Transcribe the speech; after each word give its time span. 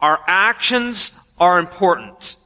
Our 0.00 0.18
actions 0.26 1.20
are 1.38 1.58
important, 1.58 2.36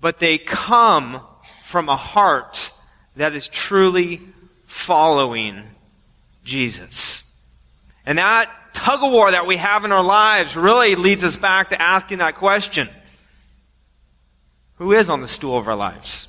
but 0.00 0.18
they 0.18 0.38
come 0.38 1.20
from 1.64 1.88
a 1.88 1.96
heart 1.96 2.70
that 3.16 3.34
is 3.34 3.48
truly 3.48 4.22
following 4.66 5.64
Jesus. 6.44 7.34
And 8.06 8.18
that 8.18 8.50
tug 8.72 9.02
of 9.02 9.12
war 9.12 9.30
that 9.30 9.46
we 9.46 9.56
have 9.56 9.84
in 9.84 9.92
our 9.92 10.02
lives 10.02 10.56
really 10.56 10.94
leads 10.94 11.24
us 11.24 11.36
back 11.36 11.70
to 11.70 11.82
asking 11.82 12.18
that 12.18 12.36
question. 12.36 12.88
Who 14.76 14.92
is 14.92 15.08
on 15.08 15.20
the 15.20 15.28
stool 15.28 15.58
of 15.58 15.66
our 15.66 15.76
lives? 15.76 16.28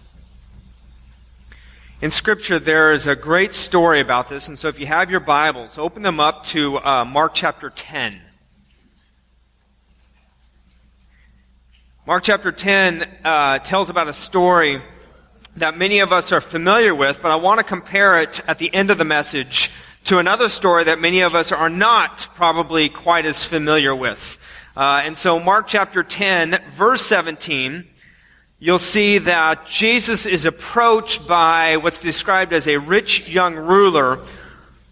In 2.01 2.11
Scripture, 2.11 2.59
there 2.59 2.91
is 2.91 3.07
a 3.07 3.15
great 3.15 3.53
story 3.53 3.99
about 3.99 4.29
this, 4.29 4.47
and 4.47 4.57
so 4.57 4.69
if 4.69 4.79
you 4.79 4.87
have 4.87 5.11
your 5.11 5.19
Bibles, 5.19 5.77
open 5.77 6.01
them 6.01 6.19
up 6.19 6.43
to 6.45 6.77
uh, 6.79 7.05
Mark 7.05 7.33
chapter 7.35 7.69
10. 7.69 8.21
Mark 12.09 12.23
chapter 12.23 12.51
10 12.51 13.07
uh, 13.23 13.59
tells 13.59 13.91
about 13.91 14.07
a 14.07 14.13
story 14.13 14.81
that 15.57 15.77
many 15.77 15.99
of 15.99 16.11
us 16.11 16.31
are 16.31 16.41
familiar 16.41 16.95
with, 16.95 17.21
but 17.21 17.29
I 17.29 17.35
want 17.35 17.59
to 17.59 17.63
compare 17.63 18.19
it 18.19 18.41
at 18.47 18.57
the 18.57 18.73
end 18.73 18.89
of 18.89 18.97
the 18.97 19.05
message 19.05 19.69
to 20.05 20.17
another 20.17 20.49
story 20.49 20.85
that 20.85 20.99
many 20.99 21.19
of 21.19 21.35
us 21.35 21.51
are 21.51 21.69
not 21.69 22.27
probably 22.33 22.89
quite 22.89 23.27
as 23.27 23.43
familiar 23.43 23.95
with. 23.95 24.39
Uh, 24.75 25.03
and 25.05 25.15
so 25.15 25.39
Mark 25.39 25.67
chapter 25.67 26.01
10, 26.01 26.59
verse 26.71 27.03
17, 27.03 27.87
you'll 28.57 28.79
see 28.79 29.19
that 29.19 29.67
Jesus 29.67 30.25
is 30.25 30.47
approached 30.47 31.27
by 31.27 31.77
what's 31.77 31.99
described 31.99 32.53
as 32.53 32.67
a 32.67 32.77
rich 32.77 33.29
young 33.29 33.55
ruler 33.55 34.17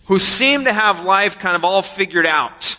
who 0.06 0.20
seemed 0.20 0.66
to 0.66 0.72
have 0.72 1.04
life 1.04 1.40
kind 1.40 1.56
of 1.56 1.64
all 1.64 1.82
figured 1.82 2.28
out. 2.28 2.78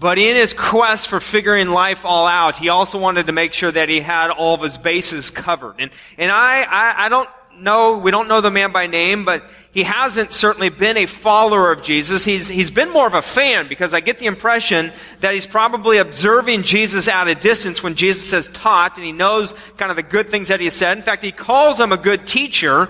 But 0.00 0.18
in 0.18 0.34
his 0.34 0.54
quest 0.54 1.08
for 1.08 1.20
figuring 1.20 1.68
life 1.68 2.06
all 2.06 2.26
out, 2.26 2.56
he 2.56 2.70
also 2.70 2.98
wanted 2.98 3.26
to 3.26 3.32
make 3.32 3.52
sure 3.52 3.70
that 3.70 3.90
he 3.90 4.00
had 4.00 4.30
all 4.30 4.54
of 4.54 4.62
his 4.62 4.78
bases 4.78 5.30
covered. 5.30 5.74
And, 5.78 5.90
and 6.16 6.32
I, 6.32 6.62
I, 6.62 7.04
I 7.04 7.08
don't 7.10 7.28
know, 7.58 7.98
we 7.98 8.10
don't 8.10 8.26
know 8.26 8.40
the 8.40 8.50
man 8.50 8.72
by 8.72 8.86
name, 8.86 9.26
but 9.26 9.44
he 9.72 9.82
hasn't 9.82 10.32
certainly 10.32 10.70
been 10.70 10.96
a 10.96 11.04
follower 11.04 11.70
of 11.70 11.82
Jesus. 11.82 12.24
He's, 12.24 12.48
he's 12.48 12.70
been 12.70 12.88
more 12.88 13.06
of 13.06 13.12
a 13.12 13.20
fan 13.20 13.68
because 13.68 13.92
I 13.92 14.00
get 14.00 14.18
the 14.18 14.24
impression 14.24 14.90
that 15.20 15.34
he's 15.34 15.46
probably 15.46 15.98
observing 15.98 16.62
Jesus 16.62 17.06
at 17.06 17.28
a 17.28 17.34
distance 17.34 17.82
when 17.82 17.94
Jesus 17.94 18.30
has 18.32 18.48
taught 18.48 18.96
and 18.96 19.04
he 19.04 19.12
knows 19.12 19.52
kind 19.76 19.90
of 19.90 19.96
the 19.96 20.02
good 20.02 20.30
things 20.30 20.48
that 20.48 20.60
he 20.60 20.70
said. 20.70 20.96
In 20.96 21.02
fact, 21.02 21.22
he 21.22 21.30
calls 21.30 21.78
him 21.78 21.92
a 21.92 21.98
good 21.98 22.26
teacher. 22.26 22.88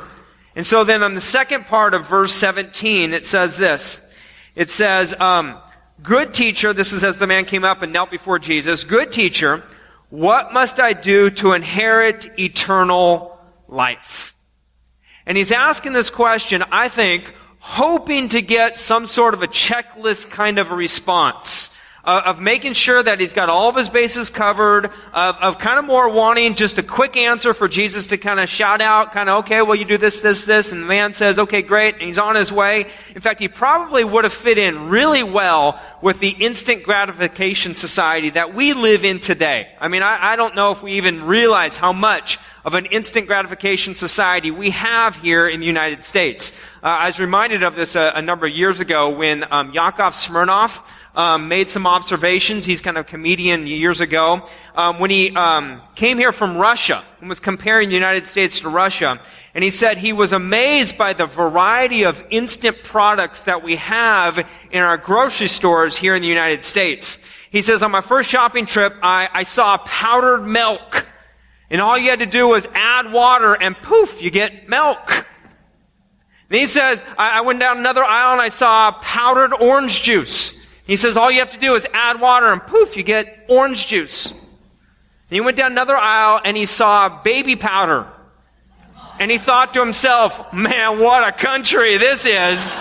And 0.55 0.64
so 0.64 0.84
then 0.84 1.02
on 1.02 1.14
the 1.14 1.20
second 1.20 1.67
part 1.67 1.92
of 1.92 2.06
verse 2.06 2.33
17, 2.34 3.12
it 3.12 3.27
says 3.27 3.56
this. 3.56 4.08
It 4.55 4.70
says, 4.70 5.12
um, 5.19 5.58
Good 6.03 6.33
teacher, 6.33 6.73
this 6.73 6.95
is 6.95 7.05
as 7.05 7.19
the 7.19 7.27
man 7.27 7.45
came 7.45 7.65
up 7.65 7.83
and 7.83 7.93
knelt 7.93 8.11
before 8.11 8.39
Jesus. 8.39 8.84
Good 8.84 9.12
teacher, 9.12 9.62
what 10.09 10.53
must 10.53 10.81
I 10.81 10.95
do 10.95 11.29
to 11.31 11.53
inherit 11.53 12.39
eternal 12.39 13.39
life? 13.69 14.34
And 15.27 15.37
he's 15.37 15.53
asking 15.53 15.92
this 15.92 16.09
question, 16.09 16.65
I 16.73 16.89
think, 16.89 17.34
hoping 17.59 18.29
to 18.31 18.41
get 18.41 18.79
some 18.79 19.05
sort 19.05 19.34
of 19.34 19.42
a 19.42 19.47
checklist 19.47 20.31
kind 20.31 20.59
of 20.59 20.70
a 20.70 20.75
response 20.75 21.59
of 22.05 22.41
making 22.41 22.73
sure 22.73 23.03
that 23.03 23.20
he's 23.20 23.33
got 23.33 23.48
all 23.48 23.69
of 23.69 23.77
his 23.77 23.89
bases 23.89 24.31
covered, 24.31 24.87
of, 25.12 25.37
of 25.37 25.59
kind 25.59 25.79
of 25.79 25.84
more 25.84 26.09
wanting 26.09 26.55
just 26.55 26.79
a 26.79 26.83
quick 26.83 27.17
answer 27.17 27.53
for 27.53 27.69
Jesus 27.69 28.07
to 28.09 28.17
kind 28.17 28.41
of 28.41 28.48
shout 28.48 28.81
out, 28.81 29.12
kind 29.12 29.29
of, 29.29 29.41
okay, 29.41 29.62
well, 29.62 29.75
you 29.75 29.84
do 29.84 29.98
this, 29.98 30.20
this, 30.20 30.45
this, 30.45 30.73
and 30.73 30.83
the 30.83 30.87
man 30.87 31.12
says, 31.12 31.39
okay, 31.39 31.62
great, 31.62 31.95
and 31.95 32.03
he's 32.05 32.19
on 32.19 32.37
his 32.37 32.51
way. 32.51 32.87
In 33.15 33.20
fact, 33.20 33.41
he 33.41 33.48
probably 33.48 34.05
would 34.05 34.25
have 34.25 34.33
fit 34.33 34.57
in 34.57 34.89
really 34.89 35.23
well 35.23 35.81
with 36.01 36.20
the 36.20 36.31
instant 36.31 36.83
gratification 36.83 37.75
society 37.75 38.31
that 38.31 38.55
we 38.55 38.73
live 38.73 39.05
in 39.05 39.20
today. 39.20 39.69
I 39.79 39.89
mean, 39.89 40.03
I, 40.03 40.33
I 40.33 40.37
don't 40.37 40.55
know 40.55 40.73
if 40.73 40.83
we 40.83 40.92
even 40.92 41.25
realize 41.25 41.77
how 41.77 41.92
much 41.92 42.39
of 42.64 42.75
an 42.75 42.86
instant 42.86 43.27
gratification 43.27 43.94
society 43.94 44.50
we 44.50 44.70
have 44.70 45.16
here 45.16 45.48
in 45.48 45.61
the 45.61 45.66
United 45.66 46.05
States. 46.05 46.52
Uh, 46.83 46.86
I 46.86 47.07
was 47.07 47.18
reminded 47.20 47.62
of 47.62 47.77
this 47.77 47.95
a, 47.95 48.12
a 48.14 48.23
number 48.23 48.46
of 48.46 48.52
years 48.52 48.80
ago 48.80 49.11
when 49.11 49.45
um, 49.51 49.73
Yakov 49.73 50.14
Smirnoff, 50.14 50.83
um, 51.14 51.48
made 51.48 51.70
some 51.70 51.86
observations. 51.86 52.64
He's 52.64 52.80
kind 52.80 52.96
of 52.96 53.07
a 53.07 53.08
comedian 53.08 53.67
years 53.67 54.01
ago. 54.01 54.46
Um, 54.74 54.98
when 54.98 55.11
he 55.11 55.35
um, 55.35 55.83
came 55.95 56.18
here 56.18 56.33
from 56.33 56.57
Russia 56.57 57.05
and 57.20 57.29
was 57.29 57.40
comparing 57.40 57.89
the 57.89 57.95
United 57.95 58.29
States 58.29 58.61
to 58.61 58.68
Russia, 58.68 59.20
and 59.55 59.64
he 59.64 59.70
said 59.70 59.98
he 59.98 60.12
was 60.12 60.33
amazed 60.33 60.96
by 60.96 61.12
the 61.12 61.27
variety 61.27 62.05
of 62.05 62.23
instant 62.30 62.85
products 62.85 63.42
that 63.45 63.62
we 63.62 63.77
have 63.77 64.46
in 64.70 64.83
our 64.83 64.96
grocery 64.96 65.48
stores 65.48 65.96
here 65.96 66.14
in 66.14 66.23
the 66.23 66.29
United 66.29 66.62
States. 66.62 67.18
He 67.51 67.62
says, 67.62 67.83
on 67.83 67.90
my 67.90 68.01
first 68.01 68.29
shopping 68.29 68.64
trip, 68.64 68.95
I, 69.02 69.29
I 69.33 69.42
saw 69.42 69.79
powdered 69.79 70.46
milk. 70.46 71.06
And 71.70 71.81
all 71.81 71.97
you 71.97 72.11
had 72.11 72.19
to 72.19 72.27
do 72.27 72.48
was 72.48 72.67
add 72.75 73.13
water 73.13 73.55
and 73.55 73.77
poof, 73.77 74.20
you 74.20 74.31
get 74.31 74.69
milk. 74.69 75.27
And 76.51 76.58
he 76.58 76.67
says, 76.67 77.05
I, 77.17 77.39
I 77.39 77.41
went 77.42 77.61
down 77.61 77.79
another 77.79 78.03
aisle 78.03 78.33
and 78.33 78.41
I 78.41 78.48
saw 78.48 78.91
powdered 78.91 79.55
orange 79.55 80.03
juice. 80.03 80.61
He 80.85 80.97
says 80.97 81.17
all 81.17 81.30
you 81.30 81.39
have 81.39 81.51
to 81.51 81.61
do 81.61 81.77
is 81.77 81.86
add 81.92 82.20
water 82.20 82.47
and 82.47 82.61
poof, 82.61 82.97
you 82.97 83.05
get 83.05 83.47
orange 83.48 83.86
juice. 83.86 84.33
And 84.33 84.39
he 85.30 85.41
went 85.41 85.57
down 85.57 85.70
another 85.70 85.97
aisle 85.97 86.41
and 86.45 86.57
he 86.57 86.67
saw 86.67 87.23
baby 87.23 87.55
powder. 87.55 88.09
And 89.20 89.30
he 89.30 89.39
thought 89.39 89.75
to 89.75 89.80
himself, 89.80 90.53
man, 90.53 90.98
what 90.98 91.29
a 91.29 91.30
country 91.30 91.98
this 91.98 92.27
is. 92.27 92.73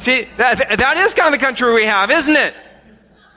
See, 0.00 0.28
that, 0.36 0.76
that 0.78 0.96
is 0.98 1.14
kind 1.14 1.32
of 1.32 1.40
the 1.40 1.44
country 1.44 1.72
we 1.72 1.86
have, 1.86 2.10
isn't 2.10 2.36
it? 2.36 2.54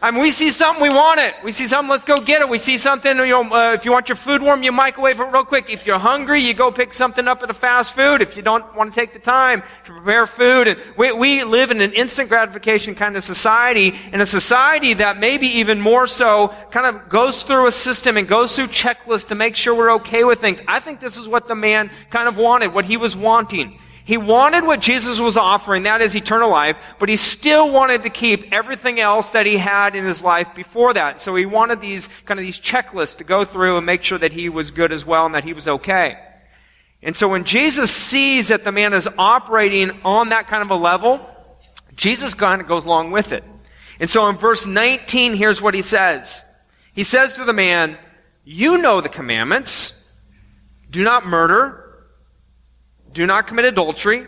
I 0.04 0.10
mean, 0.10 0.24
we 0.24 0.32
see 0.32 0.50
something, 0.50 0.82
we 0.82 0.90
want 0.90 1.20
it. 1.20 1.36
We 1.44 1.52
see 1.52 1.68
something, 1.68 1.92
let's 1.92 2.06
go 2.06 2.20
get 2.20 2.42
it. 2.42 2.50
We 2.50 2.58
see 2.58 2.80
something, 2.80 3.16
you 3.18 3.28
know, 3.28 3.44
uh, 3.44 3.74
if 3.74 3.86
you 3.86 3.92
want 3.92 4.10
your 4.10 4.16
food 4.16 4.42
warm, 4.42 4.64
you 4.64 4.72
microwave 4.72 5.20
it 5.20 5.24
real 5.26 5.46
quick. 5.46 5.70
If 5.70 5.86
you're 5.86 6.00
hungry, 6.00 6.42
you 6.42 6.56
go 6.56 6.72
pick 6.72 6.92
something 6.92 7.28
up 7.28 7.44
at 7.44 7.52
a 7.52 7.54
fast 7.54 7.94
food. 7.94 8.20
If 8.20 8.36
you 8.36 8.42
don't 8.42 8.76
want 8.76 8.92
to 8.92 9.00
take 9.00 9.14
the 9.14 9.20
time 9.20 9.62
to 9.86 9.92
prepare 9.92 10.26
food. 10.26 10.68
And 10.70 10.80
we, 10.98 11.12
we 11.12 11.44
live 11.44 11.70
in 11.70 11.82
an 11.82 11.94
instant 11.94 12.30
gratification 12.30 12.96
kind 12.96 13.16
of 13.16 13.24
society, 13.24 13.94
in 14.12 14.22
a 14.22 14.26
society 14.26 14.96
that 14.96 15.20
maybe 15.20 15.46
even 15.46 15.80
more 15.80 16.08
so 16.08 16.48
kind 16.72 16.88
of 16.88 17.08
goes 17.08 17.44
through 17.44 17.68
a 17.68 17.72
system 17.72 18.18
and 18.18 18.28
goes 18.28 18.56
through 18.56 18.70
checklists 18.70 19.28
to 19.28 19.36
make 19.36 19.56
sure 19.56 19.76
we're 19.76 19.94
okay 19.94 20.24
with 20.24 20.42
things. 20.42 20.62
I 20.68 20.80
think 20.80 21.00
this 21.00 21.16
is 21.16 21.28
what 21.28 21.48
the 21.48 21.56
man 21.56 21.92
kind 22.10 22.28
of 22.28 22.38
wanted, 22.38 22.74
what 22.74 22.86
he 22.86 22.98
was 22.98 23.16
wanting. 23.16 23.78
He 24.04 24.18
wanted 24.18 24.64
what 24.64 24.80
Jesus 24.80 25.20
was 25.20 25.38
offering, 25.38 25.84
that 25.84 26.02
is 26.02 26.16
eternal 26.16 26.50
life, 26.50 26.76
but 26.98 27.08
he 27.08 27.16
still 27.16 27.70
wanted 27.70 28.04
to 28.04 28.10
keep 28.10 28.52
everything 28.52 29.00
else 29.00 29.32
that 29.32 29.46
he 29.46 29.58
had 29.58 29.96
in 29.96 30.04
his 30.04 30.24
life 30.24 30.56
before 30.56 30.94
that. 30.94 31.22
So 31.22 31.36
he 31.36 31.46
wanted 31.46 31.82
these 31.82 32.10
kind 32.26 32.40
of 32.40 32.46
these 32.46 32.60
checklists 32.60 33.18
to 33.18 33.24
go 33.24 33.46
through 33.46 33.78
and 33.78 33.86
make 33.86 34.04
sure 34.04 34.18
that 34.18 34.34
he 34.34 34.50
was 34.50 34.72
good 34.72 34.92
as 34.92 35.06
well 35.06 35.26
and 35.26 35.36
that 35.36 35.44
he 35.44 35.54
was 35.54 35.68
okay. 35.68 36.18
And 37.04 37.16
so 37.16 37.28
when 37.30 37.46
Jesus 37.46 37.92
sees 37.92 38.50
that 38.50 38.64
the 38.64 38.72
man 38.72 38.94
is 38.94 39.08
operating 39.18 39.92
on 40.04 40.30
that 40.30 40.48
kind 40.48 40.62
of 40.62 40.70
a 40.72 40.76
level, 40.76 41.28
Jesus 41.96 42.34
kind 42.34 42.62
of 42.62 42.68
goes 42.68 42.86
along 42.86 43.12
with 43.12 43.32
it. 43.32 43.44
And 44.00 44.10
so 44.10 44.28
in 44.30 44.38
verse 44.38 44.66
19, 44.66 45.36
here's 45.36 45.62
what 45.62 45.74
he 45.74 45.82
says. 45.82 46.44
He 46.94 47.04
says 47.04 47.36
to 47.36 47.44
the 47.44 47.54
man, 47.54 47.98
you 48.44 48.80
know 48.80 49.02
the 49.02 49.10
commandments. 49.10 50.04
Do 50.90 51.04
not 51.04 51.26
murder. 51.26 51.81
Do 53.14 53.26
not 53.26 53.48
commit 53.48 53.66
adultery. 53.66 54.28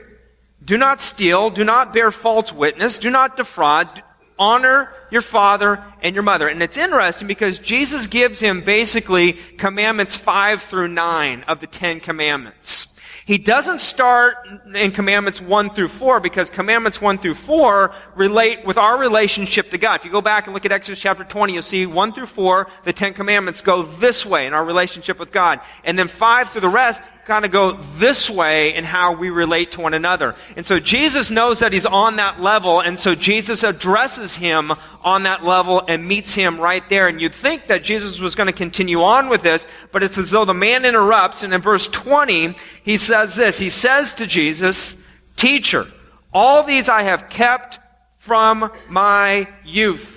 Do 0.63 0.77
not 0.77 1.01
steal. 1.01 1.49
Do 1.49 1.63
not 1.63 1.93
bear 1.93 2.11
false 2.11 2.53
witness. 2.53 2.97
Do 2.97 3.09
not 3.09 3.37
defraud. 3.37 4.03
Honor 4.39 4.93
your 5.11 5.21
father 5.21 5.83
and 6.01 6.15
your 6.15 6.23
mother. 6.23 6.47
And 6.47 6.61
it's 6.63 6.77
interesting 6.77 7.27
because 7.27 7.59
Jesus 7.59 8.07
gives 8.07 8.39
him 8.39 8.61
basically 8.61 9.33
commandments 9.33 10.15
five 10.15 10.63
through 10.63 10.87
nine 10.87 11.43
of 11.43 11.59
the 11.59 11.67
Ten 11.67 11.99
Commandments. 11.99 12.93
He 13.25 13.37
doesn't 13.37 13.79
start 13.79 14.35
in 14.75 14.91
commandments 14.91 15.39
1 15.39 15.69
through 15.69 15.87
4 15.87 16.19
because 16.19 16.49
commandments 16.49 16.99
1 16.99 17.19
through 17.19 17.35
4 17.35 17.93
relate 18.15 18.65
with 18.65 18.77
our 18.77 18.97
relationship 18.97 19.71
to 19.71 19.77
God. 19.77 20.01
If 20.01 20.05
you 20.05 20.11
go 20.11 20.21
back 20.21 20.45
and 20.45 20.53
look 20.53 20.65
at 20.65 20.73
Exodus 20.73 20.99
chapter 20.99 21.23
20, 21.23 21.53
you'll 21.53 21.63
see 21.63 21.85
1 21.85 22.11
through 22.11 22.25
4, 22.25 22.67
the 22.83 22.91
10 22.91 23.13
commandments 23.13 23.61
go 23.61 23.83
this 23.83 24.25
way 24.25 24.45
in 24.45 24.53
our 24.53 24.65
relationship 24.65 25.19
with 25.19 25.31
God. 25.31 25.61
And 25.85 25.97
then 25.97 26.09
5 26.09 26.49
through 26.49 26.61
the 26.61 26.69
rest 26.69 27.01
kind 27.25 27.45
of 27.45 27.51
go 27.51 27.73
this 27.97 28.29
way 28.29 28.75
in 28.75 28.83
how 28.83 29.13
we 29.13 29.29
relate 29.29 29.71
to 29.71 29.81
one 29.81 29.93
another. 29.93 30.35
And 30.57 30.65
so 30.65 30.79
Jesus 30.79 31.31
knows 31.31 31.59
that 31.59 31.71
he's 31.71 31.85
on 31.85 32.17
that 32.17 32.41
level, 32.41 32.81
and 32.81 32.99
so 32.99 33.15
Jesus 33.15 33.63
addresses 33.63 34.35
him 34.35 34.73
on 35.01 35.23
that 35.23 35.43
level 35.43 35.83
and 35.87 36.05
meets 36.05 36.33
him 36.33 36.59
right 36.59 36.87
there. 36.89 37.07
And 37.07 37.21
you'd 37.21 37.33
think 37.33 37.67
that 37.67 37.83
Jesus 37.83 38.19
was 38.19 38.35
going 38.35 38.47
to 38.47 38.53
continue 38.53 39.01
on 39.01 39.29
with 39.29 39.41
this, 39.41 39.65
but 39.91 40.03
it's 40.03 40.17
as 40.17 40.31
though 40.31 40.45
the 40.45 40.53
man 40.53 40.85
interrupts, 40.85 41.43
and 41.43 41.53
in 41.53 41.61
verse 41.61 41.87
20, 41.87 42.55
he 42.83 42.97
says 42.97 43.35
this. 43.35 43.57
He 43.57 43.69
says 43.69 44.13
to 44.15 44.27
Jesus, 44.27 45.01
Teacher, 45.35 45.87
all 46.33 46.63
these 46.63 46.89
I 46.89 47.03
have 47.03 47.29
kept 47.29 47.79
from 48.17 48.71
my 48.89 49.47
youth. 49.63 50.12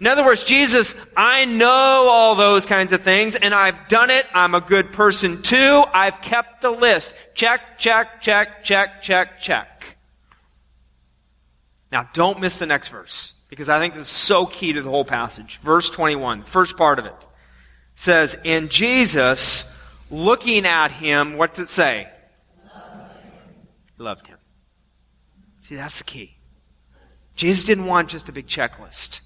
In 0.00 0.06
other 0.06 0.24
words, 0.24 0.44
Jesus, 0.44 0.94
I 1.16 1.44
know 1.44 1.68
all 1.68 2.34
those 2.34 2.66
kinds 2.66 2.92
of 2.92 3.02
things 3.02 3.34
and 3.34 3.52
I've 3.52 3.88
done 3.88 4.10
it. 4.10 4.26
I'm 4.32 4.54
a 4.54 4.60
good 4.60 4.92
person 4.92 5.42
too. 5.42 5.84
I've 5.92 6.20
kept 6.20 6.62
the 6.62 6.70
list. 6.70 7.14
Check, 7.34 7.78
check, 7.78 8.22
check, 8.22 8.62
check, 8.62 9.02
check, 9.02 9.40
check. 9.40 9.96
Now, 11.90 12.08
don't 12.12 12.40
miss 12.40 12.58
the 12.58 12.66
next 12.66 12.88
verse 12.88 13.34
because 13.48 13.68
I 13.68 13.78
think 13.78 13.94
this 13.94 14.02
is 14.02 14.08
so 14.08 14.46
key 14.46 14.72
to 14.74 14.82
the 14.82 14.90
whole 14.90 15.04
passage. 15.04 15.58
Verse 15.62 15.90
21, 15.90 16.44
first 16.44 16.76
part 16.76 16.98
of 16.98 17.06
it 17.06 17.26
says, 17.94 18.36
And 18.44 18.70
Jesus, 18.70 19.74
looking 20.10 20.66
at 20.66 20.92
him, 20.92 21.36
what 21.36 21.54
does 21.54 21.64
it 21.64 21.68
say? 21.70 22.08
Loved 23.96 24.28
him. 24.28 24.38
See, 25.62 25.74
that's 25.74 25.98
the 25.98 26.04
key. 26.04 26.36
Jesus 27.34 27.64
didn't 27.64 27.86
want 27.86 28.08
just 28.08 28.28
a 28.28 28.32
big 28.32 28.46
checklist. 28.46 29.20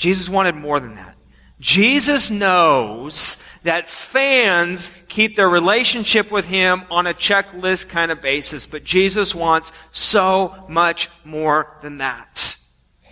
Jesus 0.00 0.30
wanted 0.30 0.54
more 0.54 0.80
than 0.80 0.94
that. 0.94 1.14
Jesus 1.60 2.30
knows 2.30 3.36
that 3.64 3.86
fans 3.86 4.90
keep 5.08 5.36
their 5.36 5.48
relationship 5.48 6.30
with 6.30 6.46
Him 6.46 6.84
on 6.90 7.06
a 7.06 7.12
checklist 7.12 7.90
kind 7.90 8.10
of 8.10 8.22
basis, 8.22 8.66
but 8.66 8.82
Jesus 8.82 9.34
wants 9.34 9.72
so 9.92 10.64
much 10.68 11.10
more 11.22 11.76
than 11.82 11.98
that. 11.98 12.56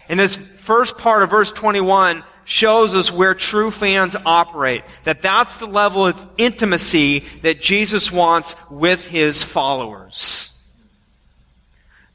And 0.09 0.19
this 0.19 0.37
first 0.37 0.97
part 0.97 1.23
of 1.23 1.29
verse 1.29 1.53
21 1.53 2.25
shows 2.47 2.95
us 2.95 3.13
where 3.13 3.35
true 3.35 3.71
fans 3.71 4.17
operate. 4.25 4.83
That 5.05 5.21
that's 5.21 5.59
the 5.59 5.67
level 5.67 6.07
of 6.07 6.27
intimacy 6.39 7.19
that 7.43 7.61
Jesus 7.61 8.11
wants 8.11 8.57
with 8.71 9.09
His 9.09 9.43
followers. 9.43 10.48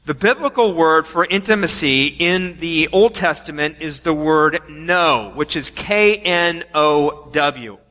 The 0.06 0.12
biblical 0.12 0.74
word 0.74 1.06
for 1.06 1.24
intimacy 1.24 2.08
in 2.08 2.58
the 2.58 2.88
Old 2.88 3.14
Testament 3.14 3.76
is 3.80 4.02
the 4.02 4.12
word 4.12 4.60
know, 4.68 5.32
which 5.34 5.56
is 5.56 5.70
K-N-O-W. 5.70 6.18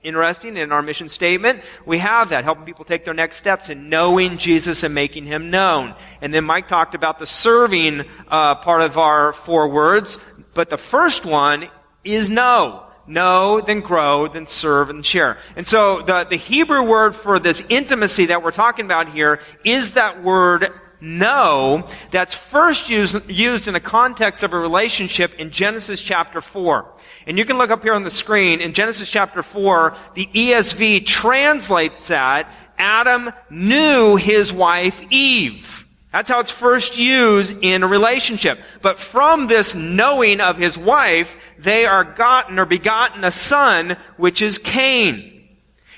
Interesting, 0.03 0.55
in 0.55 0.71
our 0.71 0.83
mission 0.83 1.09
statement, 1.09 1.63
we 1.87 1.97
have 1.97 2.29
that, 2.29 2.43
helping 2.43 2.65
people 2.65 2.85
take 2.85 3.03
their 3.03 3.15
next 3.15 3.37
steps 3.37 3.71
in 3.71 3.89
knowing 3.89 4.37
Jesus 4.37 4.83
and 4.83 4.93
making 4.93 5.25
Him 5.25 5.49
known. 5.49 5.95
And 6.21 6.31
then 6.31 6.43
Mike 6.43 6.67
talked 6.67 6.93
about 6.93 7.17
the 7.17 7.25
serving 7.25 8.03
uh, 8.27 8.53
part 8.55 8.83
of 8.83 8.99
our 8.99 9.33
four 9.33 9.67
words, 9.69 10.19
but 10.53 10.69
the 10.69 10.77
first 10.77 11.25
one 11.25 11.67
is 12.03 12.29
know 12.29 12.85
know, 13.05 13.59
then 13.59 13.81
grow, 13.81 14.29
then 14.29 14.47
serve 14.47 14.89
and 14.89 15.05
share. 15.05 15.37
And 15.57 15.67
so 15.67 16.01
the, 16.03 16.23
the 16.23 16.37
Hebrew 16.37 16.83
word 16.83 17.13
for 17.13 17.37
this 17.37 17.61
intimacy 17.67 18.27
that 18.27 18.41
we're 18.41 18.51
talking 18.51 18.85
about 18.85 19.11
here 19.11 19.41
is 19.65 19.91
that 19.95 20.23
word 20.23 20.71
know 21.03 21.87
that's 22.11 22.33
first 22.33 22.89
used, 22.89 23.29
used 23.29 23.67
in 23.67 23.75
a 23.75 23.79
context 23.79 24.41
of 24.41 24.53
a 24.53 24.57
relationship 24.57 25.35
in 25.35 25.51
Genesis 25.51 26.01
chapter 26.01 26.41
4. 26.41 26.91
And 27.27 27.37
you 27.37 27.45
can 27.45 27.57
look 27.57 27.69
up 27.69 27.83
here 27.83 27.93
on 27.93 28.03
the 28.03 28.09
screen 28.09 28.61
in 28.61 28.73
Genesis 28.73 29.09
chapter 29.09 29.43
4, 29.43 29.95
the 30.15 30.27
ESV 30.33 31.05
translates 31.05 32.07
that 32.07 32.51
Adam 32.77 33.31
knew 33.49 34.15
his 34.15 34.51
wife 34.51 35.03
Eve. 35.09 35.87
That's 36.11 36.29
how 36.29 36.39
it's 36.39 36.51
first 36.51 36.95
used 36.95 37.55
in 37.63 37.81
a 37.81 37.87
relationship. 37.87 38.59
But 38.83 38.99
from 38.99 39.47
this 39.47 39.73
knowing 39.73 40.41
of 40.41 40.57
his 40.57 40.77
wife, 40.77 41.35
they 41.57 41.87
are 41.87 42.03
gotten 42.03 42.59
or 42.59 42.65
begotten 42.65 43.23
a 43.23 43.31
son, 43.31 43.97
which 44.17 44.41
is 44.41 44.59
Cain. 44.59 45.32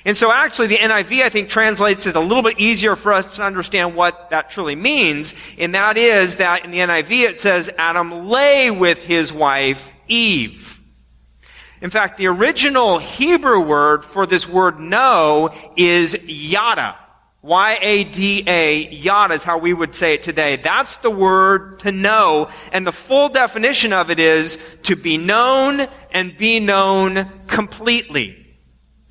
And 0.06 0.16
so 0.16 0.32
actually 0.32 0.68
the 0.68 0.78
NIV, 0.78 1.24
I 1.24 1.30
think, 1.30 1.50
translates 1.50 2.06
it 2.06 2.16
a 2.16 2.20
little 2.20 2.44
bit 2.44 2.60
easier 2.60 2.96
for 2.96 3.12
us 3.12 3.36
to 3.38 3.44
understand 3.44 3.96
what 3.96 4.30
that 4.30 4.52
truly 4.52 4.76
means. 4.76 5.34
And 5.58 5.74
that 5.74 5.98
is 5.98 6.36
that 6.36 6.64
in 6.64 6.72
the 6.72 6.78
NIV 6.78 7.30
it 7.30 7.40
says 7.40 7.72
Adam 7.78 8.28
lay 8.28 8.70
with 8.70 9.04
his 9.04 9.34
wife 9.34 9.92
Eve. 10.08 10.80
In 11.82 11.90
fact, 11.90 12.18
the 12.18 12.28
original 12.28 13.00
Hebrew 13.00 13.60
word 13.60 14.06
for 14.06 14.26
this 14.26 14.48
word 14.48 14.80
know 14.80 15.54
is 15.76 16.16
yada. 16.24 16.96
Y-A-D-A, 17.42 18.90
yada 18.90 19.36
is 19.36 19.44
how 19.44 19.60
we 19.60 19.72
would 19.72 19.94
say 19.94 20.16
it 20.16 20.24
today. 20.24 20.56
That's 20.56 20.98
the 20.98 21.12
word 21.12 21.80
to 21.82 21.92
know, 21.92 22.50
and 22.72 22.88
the 22.88 22.92
full 22.92 23.30
definition 23.30 23.94
of 23.94 24.10
it 24.10 24.20
is 24.20 24.58
to 24.84 24.96
be 24.96 25.18
known 25.18 25.86
and 26.12 26.36
be 26.36 26.60
known 26.60 27.30
completely. 27.46 28.45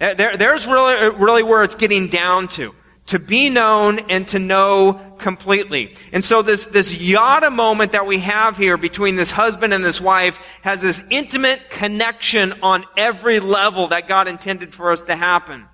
Uh, 0.01 0.15
there, 0.15 0.37
there's 0.37 0.67
really, 0.67 1.11
really 1.11 1.43
where 1.43 1.63
it's 1.63 1.75
getting 1.75 2.09
down 2.09 2.49
to. 2.49 2.75
To 3.09 3.19
be 3.19 3.51
known 3.51 3.99
and 4.11 4.27
to 4.29 4.39
know 4.39 5.15
completely. 5.19 5.95
And 6.13 6.25
so 6.25 6.41
this, 6.41 6.65
this 6.65 6.99
yada 6.99 7.51
moment 7.51 7.93
that 7.93 8.07
we 8.07 8.19
have 8.21 8.57
here 8.57 8.79
between 8.79 9.17
this 9.17 9.31
husband 9.31 9.75
and 9.75 9.85
this 9.85 10.01
wife 10.01 10.39
has 10.63 10.81
this 10.81 11.05
intimate 11.11 11.69
connection 11.69 12.55
on 12.63 12.87
every 12.97 13.41
level 13.41 13.89
that 13.89 14.09
God 14.09 14.27
intended 14.27 14.73
for 14.73 14.91
us 14.91 15.03
to 15.03 15.17
happen. 15.17 15.67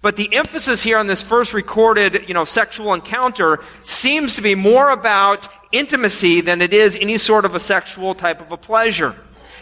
But 0.00 0.14
the 0.14 0.32
emphasis 0.36 0.84
here 0.84 0.98
on 0.98 1.08
this 1.08 1.22
first 1.22 1.52
recorded, 1.52 2.28
you 2.28 2.34
know, 2.34 2.44
sexual 2.44 2.94
encounter 2.94 3.58
seems 3.82 4.36
to 4.36 4.42
be 4.42 4.54
more 4.54 4.90
about 4.90 5.48
intimacy 5.72 6.40
than 6.40 6.62
it 6.62 6.72
is 6.72 6.96
any 6.96 7.18
sort 7.18 7.44
of 7.44 7.56
a 7.56 7.60
sexual 7.60 8.14
type 8.14 8.40
of 8.40 8.52
a 8.52 8.56
pleasure 8.56 9.16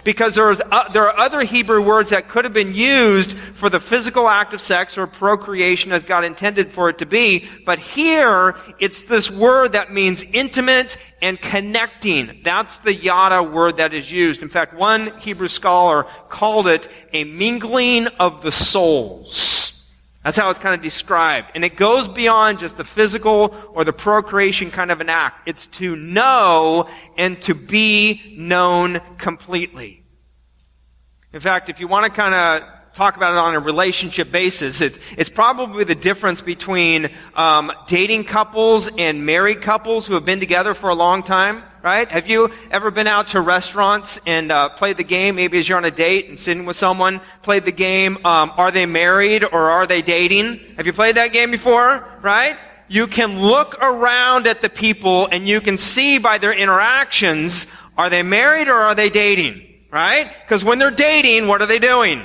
because 0.04 0.34
there, 0.34 0.50
is, 0.50 0.62
uh, 0.70 0.88
there 0.90 1.08
are 1.08 1.18
other 1.18 1.40
Hebrew 1.40 1.82
words 1.82 2.10
that 2.10 2.28
could 2.28 2.44
have 2.44 2.52
been 2.52 2.74
used 2.74 3.32
for 3.32 3.68
the 3.68 3.80
physical 3.80 4.28
act 4.28 4.54
of 4.54 4.60
sex 4.60 4.96
or 4.96 5.06
procreation 5.06 5.90
as 5.92 6.04
God 6.04 6.24
intended 6.24 6.72
for 6.72 6.88
it 6.88 6.98
to 6.98 7.06
be. 7.06 7.48
But 7.64 7.78
here, 7.78 8.56
it's 8.78 9.02
this 9.02 9.30
word 9.30 9.72
that 9.72 9.92
means 9.92 10.22
intimate 10.22 10.96
and 11.22 11.40
connecting. 11.40 12.40
That's 12.44 12.78
the 12.78 12.94
yada 12.94 13.42
word 13.42 13.78
that 13.78 13.94
is 13.94 14.12
used. 14.12 14.42
In 14.42 14.48
fact, 14.50 14.74
one 14.74 15.16
Hebrew 15.18 15.48
scholar 15.48 16.04
called 16.28 16.66
it 16.66 16.88
a 17.12 17.24
mingling 17.24 18.08
of 18.18 18.42
the 18.42 18.52
souls. 18.52 19.53
That's 20.24 20.38
how 20.38 20.48
it's 20.48 20.58
kind 20.58 20.74
of 20.74 20.80
described. 20.80 21.48
And 21.54 21.64
it 21.64 21.76
goes 21.76 22.08
beyond 22.08 22.58
just 22.58 22.78
the 22.78 22.84
physical 22.84 23.54
or 23.74 23.84
the 23.84 23.92
procreation 23.92 24.70
kind 24.70 24.90
of 24.90 25.02
an 25.02 25.10
act. 25.10 25.46
It's 25.46 25.66
to 25.78 25.96
know 25.96 26.88
and 27.18 27.40
to 27.42 27.54
be 27.54 28.34
known 28.36 29.00
completely. 29.18 30.02
In 31.34 31.40
fact, 31.40 31.68
if 31.68 31.78
you 31.78 31.88
want 31.88 32.06
to 32.06 32.10
kind 32.10 32.34
of 32.34 32.68
talk 32.94 33.16
about 33.16 33.32
it 33.32 33.38
on 33.38 33.54
a 33.54 33.60
relationship 33.60 34.30
basis, 34.30 34.80
it, 34.80 34.98
it's 35.16 35.28
probably 35.28 35.84
the 35.84 35.94
difference 35.94 36.40
between 36.40 37.10
um, 37.34 37.72
dating 37.86 38.24
couples 38.24 38.88
and 38.96 39.26
married 39.26 39.60
couples 39.60 40.06
who 40.06 40.14
have 40.14 40.24
been 40.24 40.40
together 40.40 40.74
for 40.74 40.88
a 40.90 40.94
long 40.94 41.22
time 41.22 41.62
right? 41.84 42.10
Have 42.10 42.30
you 42.30 42.50
ever 42.70 42.90
been 42.90 43.06
out 43.06 43.28
to 43.28 43.42
restaurants 43.42 44.18
and 44.26 44.50
uh, 44.50 44.70
played 44.70 44.96
the 44.96 45.04
game? 45.04 45.34
Maybe 45.34 45.58
as 45.58 45.68
you're 45.68 45.76
on 45.76 45.84
a 45.84 45.90
date 45.90 46.30
and 46.30 46.38
sitting 46.38 46.64
with 46.64 46.76
someone, 46.76 47.20
played 47.42 47.66
the 47.66 47.72
game. 47.72 48.16
Um, 48.24 48.52
are 48.56 48.70
they 48.70 48.86
married 48.86 49.44
or 49.44 49.68
are 49.68 49.86
they 49.86 50.00
dating? 50.00 50.60
Have 50.78 50.86
you 50.86 50.94
played 50.94 51.16
that 51.16 51.34
game 51.34 51.50
before? 51.50 52.08
Right? 52.22 52.56
You 52.88 53.06
can 53.06 53.38
look 53.42 53.74
around 53.82 54.46
at 54.46 54.62
the 54.62 54.70
people 54.70 55.26
and 55.26 55.46
you 55.46 55.60
can 55.60 55.76
see 55.76 56.16
by 56.16 56.38
their 56.38 56.54
interactions, 56.54 57.66
are 57.98 58.08
they 58.08 58.22
married 58.22 58.68
or 58.68 58.76
are 58.76 58.94
they 58.94 59.10
dating? 59.10 59.62
Right? 59.90 60.32
Because 60.42 60.64
when 60.64 60.78
they're 60.78 60.90
dating, 60.90 61.48
what 61.48 61.60
are 61.60 61.66
they 61.66 61.78
doing? 61.78 62.22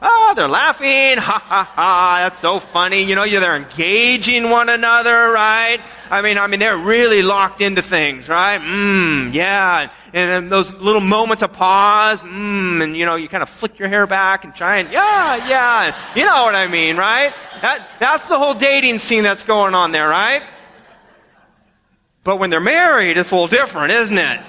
Oh, 0.00 0.32
they're 0.36 0.48
laughing. 0.48 1.18
Ha 1.24 1.38
ha 1.38 1.64
ha. 1.64 2.16
That's 2.22 2.38
so 2.38 2.58
funny. 2.58 3.02
You 3.02 3.14
know, 3.14 3.26
they're 3.26 3.56
engaging 3.56 4.50
one 4.50 4.68
another, 4.68 5.30
right? 5.30 5.80
I 6.10 6.22
mean, 6.22 6.38
I 6.38 6.46
mean, 6.46 6.60
they're 6.60 6.76
really 6.76 7.22
locked 7.22 7.60
into 7.60 7.82
things, 7.82 8.28
right? 8.28 8.60
Mmm, 8.60 9.32
yeah. 9.32 9.90
And, 10.12 10.50
those 10.52 10.72
little 10.74 11.00
moments 11.00 11.42
of 11.42 11.52
pause, 11.52 12.22
mmm, 12.22 12.82
and 12.82 12.96
you 12.96 13.06
know, 13.06 13.16
you 13.16 13.28
kind 13.28 13.42
of 13.42 13.48
flick 13.48 13.78
your 13.78 13.88
hair 13.88 14.06
back 14.06 14.44
and 14.44 14.54
try 14.54 14.76
and, 14.76 14.90
yeah, 14.92 15.48
yeah. 15.48 15.96
You 16.14 16.24
know 16.24 16.44
what 16.44 16.54
I 16.54 16.66
mean, 16.66 16.96
right? 16.96 17.32
That, 17.62 17.88
that's 17.98 18.28
the 18.28 18.38
whole 18.38 18.54
dating 18.54 18.98
scene 18.98 19.22
that's 19.22 19.44
going 19.44 19.74
on 19.74 19.92
there, 19.92 20.08
right? 20.08 20.42
But 22.22 22.38
when 22.38 22.50
they're 22.50 22.60
married, 22.60 23.16
it's 23.16 23.30
a 23.30 23.34
little 23.34 23.48
different, 23.48 23.92
isn't 23.92 24.18
it? 24.18 24.40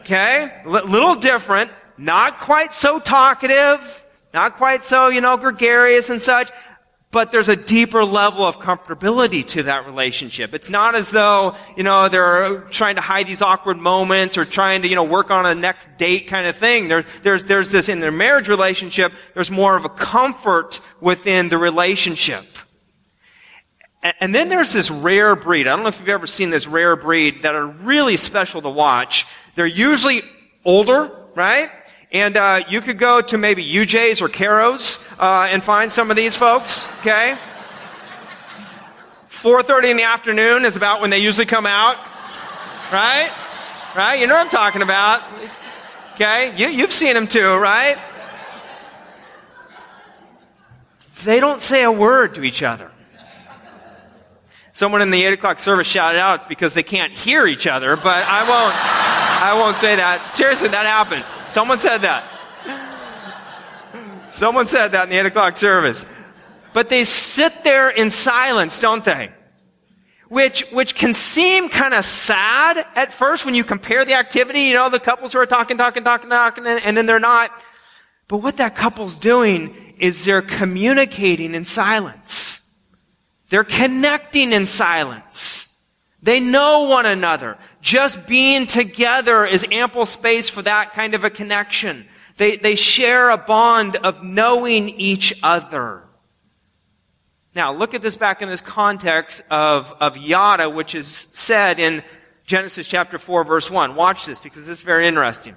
Okay? 0.00 0.52
L- 0.64 0.86
little 0.86 1.14
different. 1.16 1.70
Not 1.98 2.38
quite 2.38 2.74
so 2.74 2.98
talkative 2.98 4.05
not 4.36 4.58
quite 4.58 4.84
so, 4.84 5.08
you 5.08 5.22
know, 5.22 5.38
gregarious 5.38 6.10
and 6.10 6.20
such, 6.20 6.50
but 7.10 7.32
there's 7.32 7.48
a 7.48 7.56
deeper 7.56 8.04
level 8.04 8.44
of 8.44 8.58
comfortability 8.58 9.46
to 9.46 9.62
that 9.62 9.86
relationship. 9.86 10.52
It's 10.52 10.68
not 10.68 10.94
as 10.94 11.10
though, 11.10 11.56
you 11.74 11.82
know, 11.82 12.10
they're 12.10 12.60
trying 12.68 12.96
to 12.96 13.00
hide 13.00 13.26
these 13.26 13.40
awkward 13.40 13.78
moments 13.78 14.36
or 14.36 14.44
trying 14.44 14.82
to, 14.82 14.88
you 14.88 14.94
know, 14.94 15.04
work 15.04 15.30
on 15.30 15.46
a 15.46 15.54
next 15.54 15.88
date 15.96 16.26
kind 16.26 16.46
of 16.46 16.54
thing. 16.54 16.88
There, 16.88 17.06
there's, 17.22 17.44
there's 17.44 17.72
this 17.72 17.88
in 17.88 18.00
their 18.00 18.12
marriage 18.12 18.46
relationship, 18.48 19.14
there's 19.32 19.50
more 19.50 19.74
of 19.74 19.86
a 19.86 19.88
comfort 19.88 20.80
within 21.00 21.48
the 21.48 21.56
relationship. 21.56 22.44
And 24.20 24.34
then 24.34 24.50
there's 24.50 24.74
this 24.74 24.90
rare 24.90 25.34
breed. 25.34 25.66
I 25.66 25.70
don't 25.70 25.82
know 25.82 25.88
if 25.88 25.98
you've 25.98 26.10
ever 26.10 26.26
seen 26.26 26.50
this 26.50 26.66
rare 26.66 26.94
breed 26.94 27.42
that 27.42 27.54
are 27.54 27.66
really 27.66 28.18
special 28.18 28.60
to 28.60 28.70
watch. 28.70 29.26
They're 29.54 29.64
usually 29.64 30.20
older, 30.62 31.10
right? 31.34 31.70
And 32.16 32.38
uh, 32.38 32.64
you 32.66 32.80
could 32.80 32.96
go 32.96 33.20
to 33.20 33.36
maybe 33.36 33.62
UJ's 33.62 34.22
or 34.22 34.30
Caro's 34.30 34.98
uh, 35.18 35.48
and 35.50 35.62
find 35.62 35.92
some 35.92 36.10
of 36.10 36.16
these 36.16 36.34
folks. 36.34 36.88
Okay. 37.00 37.36
4:30 39.28 39.90
in 39.90 39.96
the 39.98 40.04
afternoon 40.04 40.64
is 40.64 40.76
about 40.76 41.02
when 41.02 41.10
they 41.10 41.18
usually 41.18 41.44
come 41.44 41.66
out. 41.66 41.98
Right? 42.90 43.30
Right? 43.94 44.18
You 44.18 44.26
know 44.28 44.32
what 44.32 44.44
I'm 44.44 44.48
talking 44.48 44.80
about. 44.80 45.24
Okay? 46.14 46.56
You, 46.56 46.68
you've 46.68 46.92
seen 46.94 47.12
them 47.12 47.26
too, 47.26 47.54
right? 47.54 47.98
They 51.24 51.38
don't 51.38 51.60
say 51.60 51.82
a 51.82 51.92
word 51.92 52.36
to 52.36 52.44
each 52.44 52.62
other. 52.62 52.90
Someone 54.72 55.02
in 55.02 55.10
the 55.10 55.22
8 55.22 55.34
o'clock 55.34 55.58
service 55.58 55.86
shouted 55.86 56.18
out 56.18 56.36
it's 56.36 56.46
because 56.46 56.72
they 56.72 56.82
can't 56.82 57.12
hear 57.12 57.46
each 57.46 57.66
other, 57.66 57.94
but 57.94 58.24
I 58.24 58.48
won't. 58.48 58.74
I 59.42 59.52
won't 59.52 59.76
say 59.76 59.96
that. 59.96 60.34
Seriously, 60.34 60.68
that 60.68 60.86
happened. 60.86 61.24
Someone 61.56 61.80
said 61.80 62.02
that. 62.02 62.22
Someone 64.28 64.66
said 64.66 64.88
that 64.88 65.04
in 65.04 65.08
the 65.08 65.16
8 65.16 65.24
o'clock 65.24 65.56
service. 65.56 66.06
But 66.74 66.90
they 66.90 67.04
sit 67.04 67.64
there 67.64 67.88
in 67.88 68.10
silence, 68.10 68.78
don't 68.78 69.02
they? 69.02 69.30
Which, 70.28 70.70
which 70.70 70.94
can 70.94 71.14
seem 71.14 71.70
kind 71.70 71.94
of 71.94 72.04
sad 72.04 72.84
at 72.94 73.10
first 73.10 73.46
when 73.46 73.54
you 73.54 73.64
compare 73.64 74.04
the 74.04 74.12
activity, 74.12 74.64
you 74.64 74.74
know, 74.74 74.90
the 74.90 75.00
couples 75.00 75.32
who 75.32 75.38
are 75.38 75.46
talking, 75.46 75.78
talking, 75.78 76.04
talking, 76.04 76.28
talking, 76.28 76.66
and 76.66 76.94
then 76.94 77.06
they're 77.06 77.18
not. 77.18 77.50
But 78.28 78.42
what 78.42 78.58
that 78.58 78.76
couple's 78.76 79.16
doing 79.16 79.94
is 79.98 80.26
they're 80.26 80.42
communicating 80.42 81.54
in 81.54 81.64
silence. 81.64 82.70
They're 83.48 83.64
connecting 83.64 84.52
in 84.52 84.66
silence. 84.66 85.74
They 86.22 86.38
know 86.38 86.82
one 86.82 87.06
another. 87.06 87.56
Just 87.86 88.26
being 88.26 88.66
together 88.66 89.46
is 89.46 89.64
ample 89.70 90.06
space 90.06 90.48
for 90.48 90.60
that 90.62 90.94
kind 90.94 91.14
of 91.14 91.22
a 91.22 91.30
connection. 91.30 92.04
They, 92.36 92.56
they 92.56 92.74
share 92.74 93.30
a 93.30 93.38
bond 93.38 93.94
of 93.94 94.24
knowing 94.24 94.88
each 94.88 95.38
other. 95.40 96.02
Now, 97.54 97.72
look 97.72 97.94
at 97.94 98.02
this 98.02 98.16
back 98.16 98.42
in 98.42 98.48
this 98.48 98.60
context 98.60 99.40
of, 99.52 99.92
of 100.00 100.16
yada, 100.16 100.68
which 100.68 100.96
is 100.96 101.28
said 101.32 101.78
in 101.78 102.02
Genesis 102.44 102.88
chapter 102.88 103.20
4, 103.20 103.44
verse 103.44 103.70
1. 103.70 103.94
Watch 103.94 104.26
this 104.26 104.40
because 104.40 104.66
this 104.66 104.78
is 104.78 104.84
very 104.84 105.06
interesting. 105.06 105.56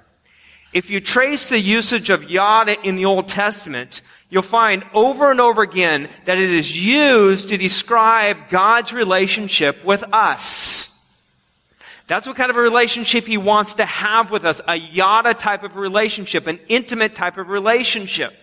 If 0.72 0.88
you 0.88 1.00
trace 1.00 1.48
the 1.48 1.58
usage 1.58 2.10
of 2.10 2.30
yada 2.30 2.80
in 2.86 2.94
the 2.94 3.06
Old 3.06 3.26
Testament, 3.26 4.02
you'll 4.28 4.42
find 4.42 4.84
over 4.94 5.32
and 5.32 5.40
over 5.40 5.62
again 5.62 6.08
that 6.26 6.38
it 6.38 6.50
is 6.50 6.80
used 6.80 7.48
to 7.48 7.58
describe 7.58 8.50
God's 8.50 8.92
relationship 8.92 9.84
with 9.84 10.04
us. 10.12 10.69
That's 12.10 12.26
what 12.26 12.34
kind 12.34 12.50
of 12.50 12.56
a 12.56 12.60
relationship 12.60 13.24
he 13.24 13.36
wants 13.36 13.74
to 13.74 13.84
have 13.84 14.32
with 14.32 14.44
us. 14.44 14.60
A 14.66 14.74
yada 14.74 15.32
type 15.32 15.62
of 15.62 15.76
relationship, 15.76 16.48
an 16.48 16.58
intimate 16.66 17.14
type 17.14 17.38
of 17.38 17.48
relationship. 17.48 18.34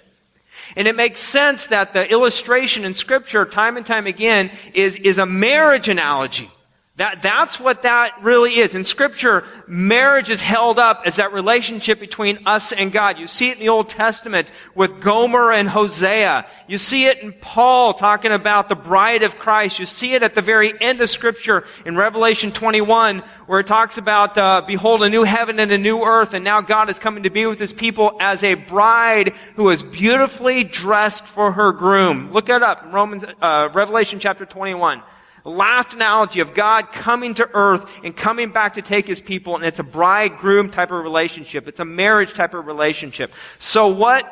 And 0.78 0.88
it 0.88 0.96
makes 0.96 1.20
sense 1.20 1.68
that 1.68 1.92
the 1.92 2.10
illustration 2.10 2.86
in 2.86 2.94
scripture 2.94 3.44
time 3.44 3.76
and 3.76 3.86
time 3.86 4.08
again 4.08 4.52
is, 4.74 4.96
is 4.96 5.18
a 5.18 5.26
marriage 5.26 5.90
analogy. 5.90 6.50
That, 6.98 7.22
that's 7.22 7.60
what 7.60 7.84
that 7.84 8.24
really 8.24 8.56
is. 8.56 8.74
In 8.74 8.84
scripture, 8.84 9.44
marriage 9.68 10.32
is 10.32 10.42
held 10.42 10.80
up 10.80 11.04
as 11.06 11.18
that 11.18 11.32
relationship 11.32 12.00
between 12.00 12.40
us 12.48 12.72
and 12.72 12.92
God. 12.92 13.20
You 13.20 13.28
see 13.28 13.50
it 13.50 13.58
in 13.58 13.60
the 13.60 13.70
Old 13.70 13.88
Testament 13.88 14.52
with 14.74 15.00
Gomer 15.00 15.52
and 15.52 15.70
Hosea. 15.70 16.48
You 16.68 16.80
see 16.80 17.06
it 17.06 17.20
in 17.20 17.34
Paul 17.34 17.94
talking 17.94 18.32
about 18.32 18.68
the 18.68 18.76
bride 18.76 19.22
of 19.22 19.38
Christ. 19.38 19.78
You 19.78 19.86
see 19.86 20.16
it 20.16 20.24
at 20.24 20.34
the 20.34 20.42
very 20.42 20.74
end 20.82 21.00
of 21.00 21.12
scripture 21.12 21.66
in 21.86 21.96
Revelation 21.96 22.52
21 22.52 23.20
where 23.46 23.60
it 23.60 23.68
talks 23.68 24.00
about, 24.00 24.36
uh, 24.36 24.64
behold, 24.66 25.04
a 25.04 25.10
new 25.10 25.24
heaven 25.24 25.60
and 25.60 25.72
a 25.72 25.78
new 25.78 26.02
earth, 26.02 26.34
and 26.34 26.44
now 26.44 26.62
God 26.62 26.90
is 26.90 26.98
coming 26.98 27.24
to 27.24 27.30
be 27.30 27.46
with 27.46 27.60
his 27.60 27.72
people 27.72 28.18
as 28.20 28.44
a 28.44 28.56
bride 28.56 29.34
who 29.56 29.70
is 29.70 29.84
beautifully 29.84 30.64
dressed 30.64 31.28
for 31.28 31.52
her 31.52 31.72
groom. 31.72 32.34
Look 32.34 32.50
it 32.50 32.64
up, 32.64 32.84
Romans, 32.92 33.24
uh, 33.40 33.70
Revelation 33.72 34.20
chapter 34.20 34.46
21 34.46 35.04
last 35.50 35.94
analogy 35.94 36.40
of 36.40 36.54
God 36.54 36.92
coming 36.92 37.34
to 37.36 37.50
earth 37.54 37.90
and 38.04 38.16
coming 38.16 38.52
back 38.52 38.74
to 38.74 38.82
take 38.82 39.08
his 39.08 39.22
people, 39.22 39.56
and 39.56 39.64
it's 39.64 39.80
a 39.80 39.84
bride-groom 39.84 40.72
type 40.72 40.92
of 40.92 41.04
relationship. 41.04 41.68
It's 41.68 41.80
a 41.80 41.86
marriage 41.86 42.34
type 42.34 42.54
of 42.54 42.66
relationship. 42.68 43.34
So 43.60 43.88
what 43.88 44.26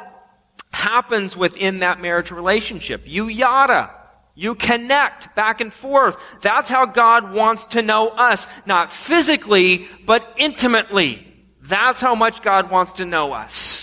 happens 0.72 1.38
within 1.38 1.79
that 1.79 2.01
marriage 2.01 2.31
relationship? 2.31 3.03
You 3.05 3.27
yada. 3.27 3.91
You 4.38 4.55
connect 4.55 5.34
back 5.36 5.62
and 5.62 5.72
forth. 5.72 6.17
That's 6.41 6.69
how 6.69 6.86
God 6.86 7.31
wants 7.31 7.67
to 7.67 7.81
know 7.81 8.10
us. 8.10 8.48
Not 8.65 8.91
physically, 8.91 9.88
but 10.05 10.34
intimately. 10.36 11.25
That's 11.62 12.01
how 12.01 12.15
much 12.15 12.41
God 12.41 12.69
wants 12.69 12.93
to 12.93 13.05
know 13.05 13.31
us. 13.31 13.75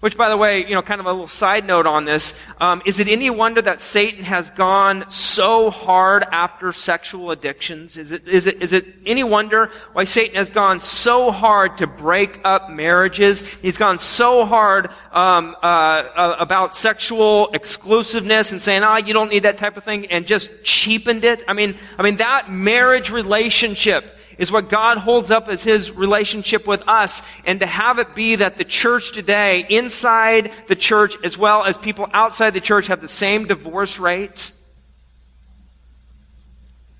Which, 0.00 0.16
by 0.16 0.30
the 0.30 0.36
way, 0.38 0.66
you 0.66 0.74
know, 0.74 0.80
kind 0.80 0.98
of 0.98 1.06
a 1.06 1.12
little 1.12 1.28
side 1.28 1.66
note 1.66 1.86
on 1.86 2.06
this. 2.06 2.32
Um, 2.58 2.80
is 2.86 3.00
it 3.00 3.08
any 3.08 3.28
wonder 3.28 3.60
that 3.60 3.82
Satan 3.82 4.24
has 4.24 4.50
gone 4.50 5.04
so 5.10 5.68
hard 5.68 6.24
after 6.32 6.72
sexual 6.72 7.30
addictions? 7.30 7.98
Is 7.98 8.10
it, 8.10 8.26
is 8.26 8.46
it, 8.46 8.62
is 8.62 8.72
it 8.72 8.86
any 9.04 9.24
wonder 9.24 9.70
why 9.92 10.04
Satan 10.04 10.36
has 10.36 10.48
gone 10.48 10.80
so 10.80 11.30
hard 11.30 11.76
to 11.78 11.86
break 11.86 12.40
up 12.44 12.70
marriages? 12.70 13.40
He's 13.40 13.76
gone 13.76 13.98
so 13.98 14.46
hard 14.46 14.86
um, 15.12 15.54
uh, 15.62 15.66
uh, 15.66 16.36
about 16.38 16.74
sexual 16.74 17.50
exclusiveness 17.52 18.52
and 18.52 18.62
saying, 18.62 18.82
ah, 18.82 18.94
oh, 18.94 19.06
you 19.06 19.12
don't 19.12 19.28
need 19.28 19.42
that 19.42 19.58
type 19.58 19.76
of 19.76 19.84
thing, 19.84 20.06
and 20.06 20.26
just 20.26 20.64
cheapened 20.64 21.24
it. 21.24 21.44
I 21.46 21.52
mean, 21.52 21.76
I 21.98 22.02
mean 22.02 22.16
that 22.16 22.50
marriage 22.50 23.10
relationship 23.10 24.16
is 24.40 24.50
what 24.50 24.70
God 24.70 24.98
holds 24.98 25.30
up 25.30 25.48
as 25.48 25.62
His 25.62 25.92
relationship 25.92 26.66
with 26.66 26.82
us. 26.88 27.22
And 27.44 27.60
to 27.60 27.66
have 27.66 28.00
it 28.00 28.14
be 28.14 28.36
that 28.36 28.56
the 28.56 28.64
church 28.64 29.12
today, 29.12 29.66
inside 29.68 30.50
the 30.66 30.74
church 30.74 31.14
as 31.22 31.38
well 31.38 31.62
as 31.64 31.78
people 31.78 32.08
outside 32.12 32.54
the 32.54 32.60
church 32.60 32.88
have 32.88 33.02
the 33.02 33.06
same 33.06 33.46
divorce 33.46 33.98
rate. 33.98 34.52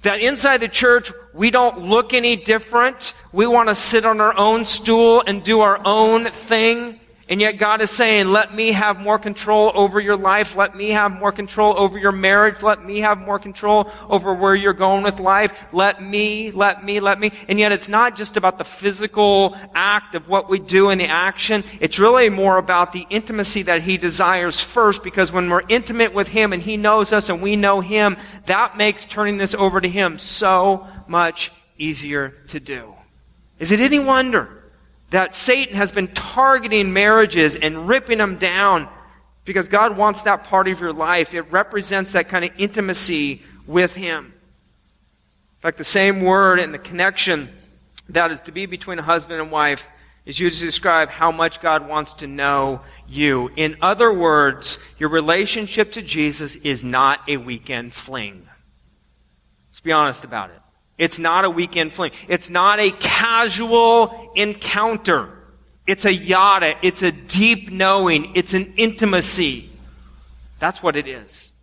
That 0.02 0.20
inside 0.20 0.58
the 0.58 0.68
church, 0.68 1.12
we 1.32 1.50
don't 1.50 1.80
look 1.80 2.14
any 2.14 2.36
different. 2.36 3.14
We 3.32 3.46
want 3.46 3.70
to 3.70 3.74
sit 3.74 4.04
on 4.04 4.20
our 4.20 4.36
own 4.36 4.66
stool 4.66 5.22
and 5.26 5.42
do 5.42 5.60
our 5.60 5.80
own 5.84 6.26
thing. 6.26 6.99
And 7.30 7.40
yet 7.40 7.58
God 7.58 7.80
is 7.80 7.92
saying, 7.92 8.26
let 8.32 8.52
me 8.52 8.72
have 8.72 8.98
more 8.98 9.16
control 9.16 9.70
over 9.76 10.00
your 10.00 10.16
life. 10.16 10.56
Let 10.56 10.74
me 10.74 10.90
have 10.90 11.12
more 11.12 11.30
control 11.30 11.78
over 11.78 11.96
your 11.96 12.10
marriage. 12.10 12.60
Let 12.60 12.84
me 12.84 12.98
have 12.98 13.18
more 13.18 13.38
control 13.38 13.88
over 14.08 14.34
where 14.34 14.56
you're 14.56 14.72
going 14.72 15.04
with 15.04 15.20
life. 15.20 15.52
Let 15.72 16.02
me, 16.02 16.50
let 16.50 16.84
me, 16.84 16.98
let 16.98 17.20
me. 17.20 17.30
And 17.46 17.56
yet 17.56 17.70
it's 17.70 17.88
not 17.88 18.16
just 18.16 18.36
about 18.36 18.58
the 18.58 18.64
physical 18.64 19.56
act 19.76 20.16
of 20.16 20.26
what 20.26 20.50
we 20.50 20.58
do 20.58 20.90
in 20.90 20.98
the 20.98 21.06
action. 21.06 21.62
It's 21.78 22.00
really 22.00 22.30
more 22.30 22.58
about 22.58 22.90
the 22.90 23.06
intimacy 23.10 23.62
that 23.62 23.82
He 23.82 23.96
desires 23.96 24.58
first 24.58 25.04
because 25.04 25.30
when 25.30 25.48
we're 25.48 25.62
intimate 25.68 26.12
with 26.12 26.26
Him 26.26 26.52
and 26.52 26.60
He 26.60 26.76
knows 26.76 27.12
us 27.12 27.28
and 27.28 27.40
we 27.40 27.54
know 27.54 27.80
Him, 27.80 28.16
that 28.46 28.76
makes 28.76 29.04
turning 29.04 29.36
this 29.36 29.54
over 29.54 29.80
to 29.80 29.88
Him 29.88 30.18
so 30.18 30.84
much 31.06 31.52
easier 31.78 32.30
to 32.48 32.58
do. 32.58 32.92
Is 33.60 33.70
it 33.70 33.78
any 33.78 34.00
wonder? 34.00 34.59
That 35.10 35.34
Satan 35.34 35.76
has 35.76 35.92
been 35.92 36.08
targeting 36.08 36.92
marriages 36.92 37.56
and 37.56 37.88
ripping 37.88 38.18
them 38.18 38.36
down 38.36 38.88
because 39.44 39.68
God 39.68 39.96
wants 39.96 40.22
that 40.22 40.44
part 40.44 40.68
of 40.68 40.80
your 40.80 40.92
life. 40.92 41.34
It 41.34 41.42
represents 41.50 42.12
that 42.12 42.28
kind 42.28 42.44
of 42.44 42.50
intimacy 42.56 43.42
with 43.66 43.94
Him. 43.94 44.26
In 44.26 45.62
fact, 45.62 45.78
the 45.78 45.84
same 45.84 46.22
word 46.22 46.58
and 46.58 46.72
the 46.72 46.78
connection 46.78 47.50
that 48.08 48.30
is 48.30 48.40
to 48.42 48.52
be 48.52 48.66
between 48.66 48.98
a 48.98 49.02
husband 49.02 49.40
and 49.40 49.50
wife 49.50 49.88
is 50.26 50.38
used 50.38 50.60
to 50.60 50.64
describe 50.64 51.08
how 51.08 51.32
much 51.32 51.60
God 51.60 51.88
wants 51.88 52.14
to 52.14 52.26
know 52.26 52.80
you. 53.08 53.50
In 53.56 53.76
other 53.80 54.12
words, 54.12 54.78
your 54.98 55.08
relationship 55.08 55.92
to 55.92 56.02
Jesus 56.02 56.56
is 56.56 56.84
not 56.84 57.20
a 57.28 57.36
weekend 57.36 57.92
fling. 57.92 58.48
Let's 59.70 59.80
be 59.80 59.92
honest 59.92 60.24
about 60.24 60.50
it. 60.50 60.59
It's 61.00 61.18
not 61.18 61.46
a 61.46 61.50
weekend 61.50 61.94
fling. 61.94 62.12
It's 62.28 62.50
not 62.50 62.78
a 62.78 62.90
casual 62.90 64.32
encounter. 64.36 65.30
It's 65.86 66.04
a 66.04 66.12
yada. 66.12 66.74
It's 66.82 67.02
a 67.02 67.10
deep 67.10 67.72
knowing. 67.72 68.36
It's 68.36 68.52
an 68.52 68.74
intimacy. 68.76 69.70
That's 70.58 70.82
what 70.82 70.96
it 70.96 71.08
is. 71.08 71.54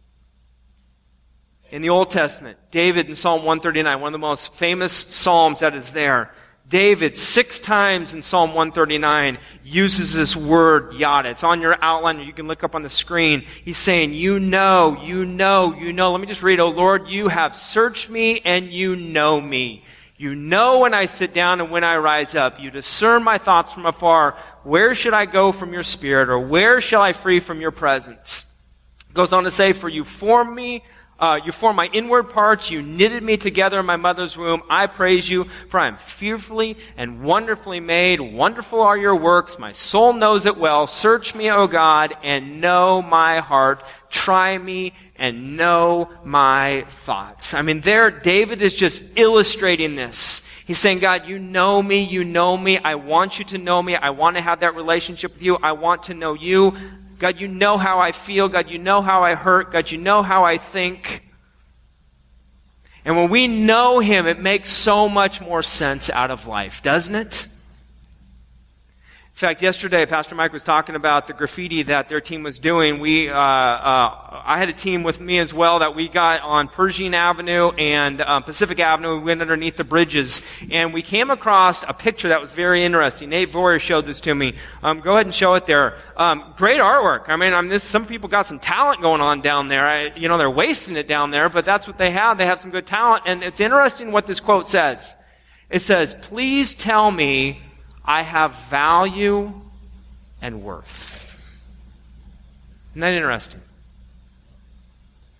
In 1.70 1.84
the 1.84 1.90
Old 1.90 2.10
Testament, 2.10 2.58
David 2.72 3.10
in 3.10 3.16
Psalm 3.16 3.44
139, 3.44 4.02
one 4.02 4.08
of 4.08 4.12
the 4.14 4.18
most 4.18 4.56
famous 4.56 4.92
Psalms 4.92 5.60
that 5.60 5.76
is 5.76 5.92
there, 5.92 6.32
David, 6.70 7.16
six 7.16 7.62
times 7.62 8.14
in 8.14 8.22
Psalm 8.22 8.50
139, 8.50 9.38
uses 9.64 10.14
this 10.14 10.36
word 10.36 10.96
yada. 10.96 11.30
It's 11.30 11.44
on 11.44 11.62
your 11.62 11.78
outline, 11.82 12.20
you 12.20 12.34
can 12.34 12.48
look 12.48 12.64
up 12.64 12.76
on 12.76 12.82
the 12.82 12.90
screen. 12.90 13.46
He's 13.64 13.78
saying, 13.78 14.14
You 14.14 14.38
know, 14.40 15.02
you 15.02 15.24
know, 15.24 15.74
you 15.74 15.94
know. 15.94 16.12
Let 16.12 16.20
me 16.20 16.28
just 16.28 16.44
read, 16.44 16.60
Oh 16.60 16.70
Lord, 16.70 17.08
you 17.08 17.30
have 17.30 17.56
searched 17.56 18.10
me 18.10 18.42
and 18.44 18.72
you 18.72 18.98
know 18.98 19.40
me. 19.40 19.84
You 20.18 20.36
know 20.36 20.80
when 20.80 20.94
I 20.94 21.06
sit 21.06 21.34
down 21.34 21.62
and 21.62 21.72
when 21.72 21.84
I 21.84 21.98
rise 21.98 22.36
up. 22.36 22.60
You 22.60 22.70
discern 22.72 23.24
my 23.24 23.38
thoughts 23.38 23.72
from 23.72 23.86
afar. 23.86 24.36
Where 24.64 24.94
should 24.94 25.14
I 25.14 25.26
go 25.26 25.54
from 25.54 25.72
your 25.72 25.84
spirit, 25.84 26.28
or 26.28 26.40
where 26.40 26.82
shall 26.82 27.02
I 27.02 27.14
flee 27.14 27.40
from 27.40 27.62
your 27.62 27.72
presence? 27.72 28.46
It 29.10 29.14
goes 29.14 29.32
on 29.32 29.46
to 29.46 29.52
say, 29.52 29.72
For 29.72 29.88
you 29.88 30.04
formed 30.04 30.54
me 30.54 30.84
uh, 31.20 31.40
you 31.44 31.52
formed 31.52 31.78
my 31.78 31.90
inward 31.94 32.30
parts. 32.30 32.70
You 32.70 32.82
knitted 32.82 33.24
me 33.24 33.38
together 33.38 33.80
in 33.80 33.86
my 33.86 33.96
mother's 33.96 34.38
womb. 34.38 34.62
I 34.70 34.86
praise 34.88 35.28
you, 35.28 35.46
for 35.70 35.80
I 35.80 35.88
am 35.88 35.98
fearfully 35.98 36.78
and 36.96 37.24
wonderfully 37.24 37.80
made. 37.80 38.22
Wonderful 38.22 38.82
are 38.82 38.98
your 38.98 39.16
works. 39.16 39.58
My 39.58 39.72
soul 39.72 40.14
knows 40.14 40.46
it 40.46 40.58
well. 40.58 40.86
Search 40.86 41.34
me, 41.34 41.50
O 41.50 41.66
God, 41.68 42.16
and 42.24 42.62
know 42.62 43.02
my 43.02 43.40
heart. 43.40 43.84
Try 44.10 44.58
me 44.58 44.94
and 45.16 45.58
know 45.58 46.10
my 46.24 46.86
thoughts. 46.88 47.54
I 47.54 47.64
mean, 47.64 47.82
there, 47.82 48.12
David 48.12 48.62
is 48.62 48.76
just 48.76 49.02
illustrating 49.16 49.96
this. 49.96 50.44
He's 50.68 50.78
saying, 50.78 51.00
God, 51.00 51.26
you 51.26 51.40
know 51.40 51.82
me, 51.82 52.04
you 52.04 52.26
know 52.26 52.58
me. 52.58 52.78
I 52.78 52.96
want 52.96 53.40
you 53.40 53.46
to 53.46 53.58
know 53.58 53.82
me. 53.82 53.96
I 53.96 54.10
want 54.10 54.36
to 54.36 54.42
have 54.42 54.60
that 54.60 54.76
relationship 54.76 55.34
with 55.34 55.42
you. 55.42 55.56
I 55.56 55.72
want 55.72 56.04
to 56.04 56.14
know 56.14 56.34
you. 56.34 56.76
God, 57.20 57.40
you 57.40 57.48
know 57.48 57.78
how 57.78 58.00
I 58.00 58.12
feel. 58.12 58.48
God, 58.48 58.70
you 58.70 58.78
know 58.78 59.02
how 59.02 59.24
I 59.24 59.34
hurt. 59.34 59.72
God, 59.72 59.90
you 59.90 59.98
know 59.98 60.22
how 60.22 60.44
I 60.44 60.58
think. 60.58 61.07
And 63.08 63.16
when 63.16 63.30
we 63.30 63.48
know 63.48 64.00
Him, 64.02 64.28
it 64.28 64.38
makes 64.38 64.70
so 64.70 65.08
much 65.08 65.40
more 65.40 65.64
sense 65.64 66.10
out 66.10 66.30
of 66.30 66.46
life, 66.46 66.84
doesn't 66.84 67.16
it? 67.16 67.48
In 69.38 69.40
fact, 69.40 69.62
yesterday, 69.62 70.04
Pastor 70.08 70.34
Mike 70.34 70.52
was 70.52 70.64
talking 70.64 70.96
about 70.96 71.28
the 71.28 71.34
graffiti 71.34 71.84
that 71.84 72.10
their 72.10 72.20
team 72.20 72.42
was 72.42 72.58
doing. 72.58 73.00
We, 73.00 73.30
uh, 73.30 73.38
uh, 73.38 74.42
I 74.44 74.58
had 74.58 74.68
a 74.68 74.74
team 74.74 75.04
with 75.04 75.22
me 75.22 75.38
as 75.38 75.54
well 75.54 75.78
that 75.78 75.96
we 75.96 76.08
got 76.08 76.42
on 76.42 76.70
Pershing 76.70 77.14
Avenue 77.14 77.70
and 77.74 78.20
uh, 78.20 78.40
Pacific 78.40 78.80
Avenue. 78.80 79.20
We 79.20 79.26
went 79.26 79.42
underneath 79.42 79.76
the 79.76 79.84
bridges, 79.84 80.42
and 80.72 80.92
we 80.92 81.04
came 81.04 81.30
across 81.30 81.84
a 81.84 81.94
picture 81.94 82.30
that 82.30 82.42
was 82.42 82.52
very 82.52 82.84
interesting. 82.84 83.30
Nate 83.30 83.52
Voyer 83.52 83.80
showed 83.80 84.08
this 84.08 84.22
to 84.22 84.34
me. 84.34 84.56
Um, 84.82 85.02
go 85.02 85.14
ahead 85.14 85.28
and 85.28 85.36
show 85.36 85.54
it 85.54 85.68
there. 85.68 86.00
Um, 86.16 86.56
great 86.58 86.82
artwork. 86.82 87.30
I 87.30 87.36
mean, 87.36 87.54
I 87.54 87.62
this, 87.68 87.84
some 87.84 88.08
people 88.08 88.30
got 88.30 88.48
some 88.48 88.58
talent 88.58 89.04
going 89.04 89.22
on 89.22 89.42
down 89.42 89.68
there. 89.68 89.88
I, 89.88 90.16
you 90.16 90.30
know, 90.30 90.40
they're 90.40 90.50
wasting 90.50 90.96
it 90.96 91.08
down 91.08 91.30
there, 91.30 91.48
but 91.48 91.64
that's 91.64 91.86
what 91.86 92.00
they 92.00 92.10
have. 92.10 92.40
They 92.40 92.48
have 92.48 92.60
some 92.60 92.72
good 92.72 92.88
talent, 92.88 93.26
and 93.28 93.44
it's 93.44 93.62
interesting 93.62 94.12
what 94.12 94.26
this 94.26 94.40
quote 94.40 94.68
says. 94.68 95.16
It 95.70 95.84
says, 95.84 96.16
"Please 96.24 96.74
tell 96.74 97.12
me." 97.12 97.62
I 98.08 98.22
have 98.22 98.56
value 98.56 99.54
and 100.42 100.64
worth. 100.64 101.36
Isn't 102.92 103.02
that 103.02 103.14
interesting? 103.14 103.62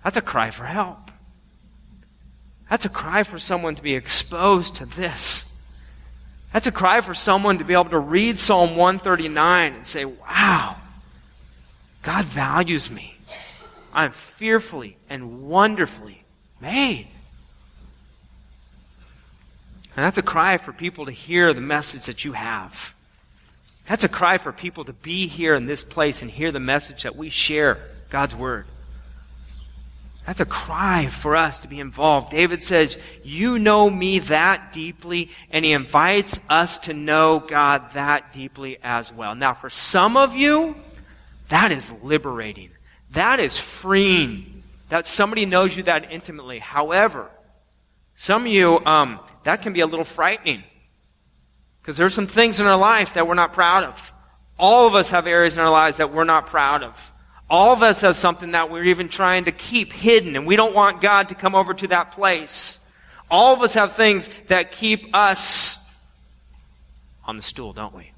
That's 0.04 0.18
a 0.18 0.22
cry 0.22 0.52
for 0.52 0.66
help. 0.66 1.12
That's 2.70 2.86
a 2.86 2.90
cry 2.90 3.24
for 3.24 3.40
someone 3.40 3.76
to 3.76 3.82
be 3.82 3.96
exposed 3.96 4.76
to 4.76 4.86
this. 4.86 5.58
That's 6.52 6.68
a 6.68 6.72
cry 6.72 7.02
for 7.02 7.14
someone 7.14 7.60
to 7.60 7.64
be 7.64 7.74
able 7.74 7.86
to 7.86 8.00
read 8.00 8.40
Psalm 8.40 8.76
139 8.76 9.74
and 9.74 9.88
say, 9.88 10.06
wow, 10.06 10.76
God 12.04 12.26
values 12.26 12.90
me. 12.90 13.16
I'm 13.94 14.12
fearfully 14.12 14.98
and 15.10 15.48
wonderfully 15.48 16.24
made. 16.62 17.08
And 19.98 20.06
that's 20.06 20.20
a 20.20 20.24
cry 20.24 20.58
for 20.58 20.72
people 20.72 21.08
to 21.08 21.12
hear 21.12 21.56
the 21.56 21.62
message 21.62 22.06
that 22.06 22.24
you 22.24 22.34
have. 22.34 22.94
That's 23.88 24.04
a 24.04 24.10
cry 24.10 24.38
for 24.38 24.52
people 24.52 24.86
to 24.86 24.94
be 24.94 25.26
here 25.26 25.56
in 25.56 25.66
this 25.66 25.84
place 25.84 26.22
and 26.22 26.30
hear 26.30 26.52
the 26.52 26.60
message 26.60 27.02
that 27.02 27.16
we 27.16 27.32
share, 27.32 27.80
God's 28.12 28.36
Word. 28.36 28.68
That's 30.28 30.40
a 30.40 30.46
cry 30.46 31.08
for 31.08 31.36
us 31.36 31.60
to 31.62 31.68
be 31.68 31.80
involved. 31.80 32.30
David 32.30 32.62
says, 32.62 33.00
You 33.24 33.58
know 33.58 33.90
me 33.90 34.20
that 34.20 34.72
deeply, 34.72 35.32
and 35.50 35.66
he 35.66 35.72
invites 35.72 36.40
us 36.48 36.78
to 36.80 36.94
know 36.94 37.40
God 37.40 37.94
that 37.94 38.32
deeply 38.34 38.78
as 38.84 39.12
well. 39.12 39.34
Now, 39.34 39.56
for 39.56 39.72
some 39.72 40.16
of 40.16 40.36
you, 40.36 40.76
that 41.48 41.72
is 41.72 41.92
liberating. 42.04 42.70
That 43.12 43.40
is 43.40 43.58
freeing. 43.58 44.62
That 44.90 45.08
somebody 45.08 45.48
knows 45.48 45.76
you 45.76 45.84
that 45.84 46.12
intimately. 46.12 46.60
However, 46.60 47.32
some 48.18 48.48
of 48.48 48.52
you, 48.52 48.84
um, 48.84 49.20
that 49.44 49.62
can 49.62 49.74
be 49.74 49.80
a 49.80 49.86
little 49.86 50.04
frightening. 50.04 50.64
Because 51.80 51.98
there's 51.98 52.16
some 52.16 52.26
things 52.26 52.60
in 52.60 52.66
our 52.66 52.78
life 52.78 53.14
that 53.14 53.28
we're 53.28 53.36
not 53.36 53.54
proud 53.54 53.84
of. 53.84 54.12
All 54.58 54.88
of 54.88 54.96
us 54.96 55.12
have 55.12 55.28
areas 55.28 55.56
in 55.56 55.62
our 55.62 55.70
lives 55.70 55.98
that 55.98 56.12
we're 56.12 56.24
not 56.24 56.48
proud 56.48 56.84
of. 56.84 57.14
All 57.48 57.72
of 57.72 57.84
us 57.84 58.02
have 58.02 58.18
something 58.18 58.52
that 58.52 58.72
we're 58.72 58.86
even 58.86 59.08
trying 59.08 59.46
to 59.46 59.52
keep 59.52 59.94
hidden, 59.94 60.36
and 60.36 60.48
we 60.48 60.56
don't 60.56 60.74
want 60.74 61.00
God 61.00 61.30
to 61.30 61.36
come 61.36 61.54
over 61.54 61.76
to 61.76 61.88
that 61.90 62.12
place. 62.12 62.80
All 63.30 63.54
of 63.54 63.62
us 63.62 63.76
have 63.76 63.94
things 63.94 64.30
that 64.48 64.72
keep 64.72 65.16
us 65.16 65.88
on 67.24 67.38
the 67.38 67.44
stool, 67.44 67.72
don't 67.72 67.94
we? 67.94 68.12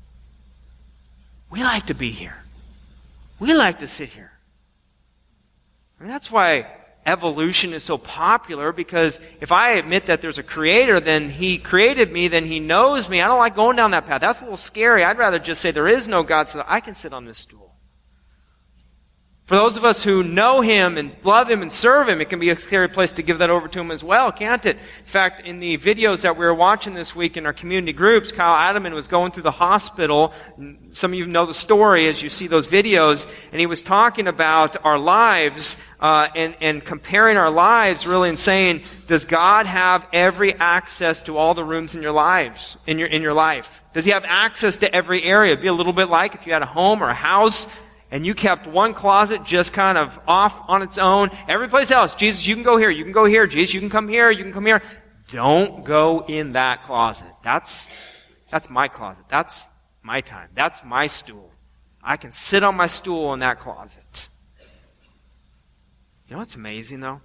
We 1.50 1.62
like 1.62 1.88
to 1.88 1.94
be 1.94 2.10
here. 2.10 2.38
We 3.38 3.54
like 3.54 3.80
to 3.80 3.88
sit 3.88 4.10
here. 4.10 4.32
I 6.00 6.04
mean, 6.04 6.12
that's 6.12 6.32
why 6.32 6.79
evolution 7.10 7.74
is 7.74 7.84
so 7.84 7.98
popular 7.98 8.72
because 8.72 9.20
if 9.42 9.52
I 9.52 9.72
admit 9.72 10.06
that 10.06 10.22
there's 10.22 10.38
a 10.38 10.44
creator, 10.44 11.00
then 11.00 11.30
he 11.30 11.58
created 11.58 12.12
me, 12.12 12.28
then 12.28 12.46
he 12.46 12.60
knows 12.60 13.10
me. 13.10 13.22
I 13.22 13.28
don't 13.28 13.40
like 13.40 13.56
going 13.56 13.76
down 13.76 13.92
that 13.92 14.06
path. 14.06 14.22
That's 14.22 14.42
a 14.42 14.46
little 14.46 14.58
scary. 14.58 15.04
I'd 15.04 15.18
rather 15.18 15.40
just 15.40 15.62
say 15.62 15.72
there 15.72 15.88
is 15.88 16.08
no 16.08 16.24
God 16.24 16.50
so 16.50 16.60
that 16.60 16.68
I 16.70 16.80
can 16.80 16.96
sit 16.96 17.14
on 17.14 17.26
this 17.26 17.38
stool. 17.38 17.69
For 19.50 19.56
those 19.56 19.78
of 19.78 19.84
us 19.84 20.04
who 20.04 20.22
know 20.22 20.62
Him 20.62 20.96
and 20.96 21.16
love 21.24 21.50
Him 21.50 21.64
and 21.64 21.72
serve 21.72 22.08
Him, 22.08 22.22
it 22.22 22.30
can 22.30 22.38
be 22.38 22.52
a 22.52 22.60
scary 22.60 22.88
place 22.88 23.14
to 23.14 23.24
give 23.24 23.40
that 23.40 23.50
over 23.50 23.68
to 23.68 23.80
Him 23.80 23.90
as 23.90 24.04
well, 24.04 24.32
can't 24.32 24.64
it? 24.64 24.78
In 24.78 25.06
fact, 25.06 25.44
in 25.44 25.60
the 25.60 25.76
videos 25.80 26.22
that 26.22 26.38
we 26.38 26.46
were 26.46 26.54
watching 26.54 26.94
this 26.94 27.16
week 27.16 27.36
in 27.36 27.48
our 27.48 27.52
community 27.54 27.92
groups, 27.92 28.32
Kyle 28.32 28.54
Idleman 28.54 28.94
was 28.94 29.08
going 29.08 29.32
through 29.32 29.42
the 29.42 29.50
hospital. 29.50 30.34
Some 30.92 31.14
of 31.14 31.18
you 31.18 31.26
know 31.26 31.48
the 31.48 31.56
story 31.56 32.08
as 32.08 32.22
you 32.22 32.30
see 32.30 32.46
those 32.46 32.68
videos, 32.68 33.28
and 33.52 33.60
he 33.60 33.66
was 33.66 33.82
talking 33.82 34.28
about 34.28 34.86
our 34.86 35.00
lives 35.00 35.78
uh, 36.00 36.28
and, 36.36 36.56
and 36.62 36.86
comparing 36.86 37.36
our 37.36 37.50
lives, 37.50 38.06
really, 38.06 38.30
and 38.30 38.38
saying, 38.38 38.84
does 39.08 39.26
God 39.26 39.66
have 39.66 40.06
every 40.14 40.54
access 40.54 41.22
to 41.22 41.38
all 41.38 41.56
the 41.56 41.64
rooms 41.64 41.96
in 41.96 42.04
your 42.04 42.12
lives, 42.12 42.78
in 42.86 43.00
your 43.00 43.08
in 43.08 43.24
your 43.24 43.34
life? 43.34 43.84
Does 43.96 44.06
He 44.06 44.12
have 44.12 44.26
access 44.26 44.78
to 44.78 44.96
every 44.96 45.24
area? 45.24 45.58
Be 45.58 45.66
a 45.66 45.74
little 45.74 45.92
bit 45.92 46.08
like 46.08 46.36
if 46.36 46.46
you 46.46 46.54
had 46.54 46.62
a 46.62 46.68
home 46.68 47.02
or 47.02 47.10
a 47.10 47.16
house 47.16 47.68
and 48.12 48.26
you 48.26 48.34
kept 48.34 48.68
one 48.68 48.94
closet 48.94 49.44
just 49.44 49.74
kind 49.74 49.98
of 49.98 50.20
off 50.28 50.62
on 50.68 50.82
its 50.82 50.98
own. 50.98 51.30
Every 51.48 51.68
place 51.68 51.92
else, 51.92 52.16
Jesus, 52.16 52.48
you 52.48 52.56
can 52.56 52.64
go 52.64 52.78
here, 52.78 52.90
you 52.90 53.04
can 53.04 53.14
go 53.14 53.26
here, 53.26 53.46
Jesus, 53.48 53.74
you 53.74 53.80
can 53.80 53.90
come 53.90 54.08
here, 54.08 54.32
you 54.32 54.44
can 54.44 54.54
come 54.54 54.66
here. 54.66 54.82
Don't 55.32 55.84
go 55.84 56.26
in 56.28 56.54
that 56.54 56.82
closet. 56.82 57.28
That's, 57.44 57.92
that's 58.50 58.70
my 58.70 58.88
closet. 58.88 59.26
That's 59.30 59.68
my 60.02 60.22
time. 60.22 60.50
That's 60.56 60.84
my 60.84 61.08
stool. 61.08 61.52
I 62.04 62.18
can 62.18 62.32
sit 62.32 62.64
on 62.64 62.76
my 62.76 62.88
stool 62.88 63.34
in 63.34 63.40
that 63.40 63.60
closet. 63.60 64.30
You 66.28 66.36
know 66.36 66.40
what's 66.40 66.56
amazing 66.56 67.02
though? 67.02 67.22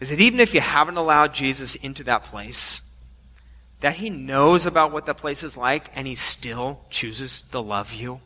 Is 0.00 0.10
that 0.10 0.20
even 0.20 0.40
if 0.40 0.54
you 0.54 0.60
haven't 0.60 0.96
allowed 0.96 1.34
Jesus 1.34 1.74
into 1.74 2.04
that 2.04 2.24
place, 2.24 2.82
that 3.80 3.96
he 3.96 4.10
knows 4.10 4.66
about 4.66 4.92
what 4.92 5.06
the 5.06 5.14
place 5.14 5.42
is 5.42 5.56
like 5.56 5.90
and 5.94 6.06
he 6.06 6.14
still 6.14 6.80
chooses 6.90 7.42
to 7.52 7.60
love 7.60 7.92
you? 7.92 8.20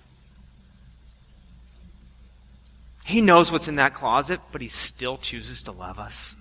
He 3.05 3.21
knows 3.21 3.51
what's 3.51 3.69
in 3.69 3.77
that 3.77 3.95
closet, 3.95 4.41
but 4.53 4.61
he 4.61 4.69
still 4.69 5.19
chooses 5.19 5.63
to 5.65 5.73
love 5.73 5.99
us. 5.99 6.37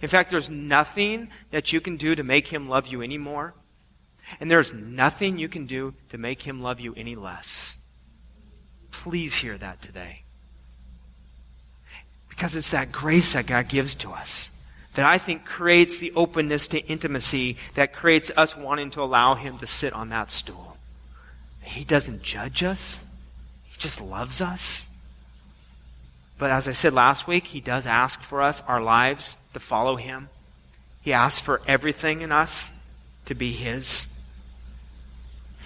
In 0.00 0.08
fact, 0.08 0.30
there's 0.30 0.50
nothing 0.50 1.28
that 1.50 1.72
you 1.72 1.80
can 1.80 1.96
do 1.96 2.14
to 2.14 2.22
make 2.22 2.48
him 2.48 2.68
love 2.68 2.86
you 2.86 3.02
anymore. 3.02 3.54
And 4.40 4.50
there's 4.50 4.72
nothing 4.72 5.38
you 5.38 5.48
can 5.48 5.66
do 5.66 5.94
to 6.08 6.18
make 6.18 6.42
him 6.42 6.62
love 6.62 6.80
you 6.80 6.94
any 6.96 7.14
less. 7.14 7.78
Please 8.90 9.34
hear 9.36 9.58
that 9.58 9.82
today. 9.82 10.22
Because 12.28 12.56
it's 12.56 12.70
that 12.70 12.92
grace 12.92 13.34
that 13.34 13.46
God 13.46 13.68
gives 13.68 13.94
to 13.96 14.10
us 14.10 14.50
that 14.94 15.06
I 15.06 15.18
think 15.18 15.44
creates 15.44 15.98
the 15.98 16.12
openness 16.12 16.66
to 16.68 16.80
intimacy 16.80 17.56
that 17.74 17.92
creates 17.92 18.30
us 18.36 18.56
wanting 18.56 18.90
to 18.90 19.02
allow 19.02 19.34
Him 19.34 19.58
to 19.58 19.66
sit 19.66 19.92
on 19.92 20.10
that 20.10 20.30
stool. 20.30 20.76
He 21.62 21.84
doesn't 21.84 22.22
judge 22.22 22.62
us, 22.62 23.06
He 23.64 23.78
just 23.78 24.00
loves 24.00 24.40
us. 24.40 24.88
But 26.38 26.50
as 26.50 26.66
I 26.66 26.72
said 26.72 26.92
last 26.92 27.26
week, 27.26 27.46
He 27.48 27.60
does 27.60 27.86
ask 27.86 28.20
for 28.20 28.42
us, 28.42 28.60
our 28.66 28.82
lives, 28.82 29.36
to 29.54 29.60
follow 29.60 29.96
Him. 29.96 30.28
He 31.00 31.12
asks 31.12 31.40
for 31.40 31.62
everything 31.66 32.20
in 32.20 32.32
us 32.32 32.72
to 33.26 33.34
be 33.34 33.52
His. 33.52 34.08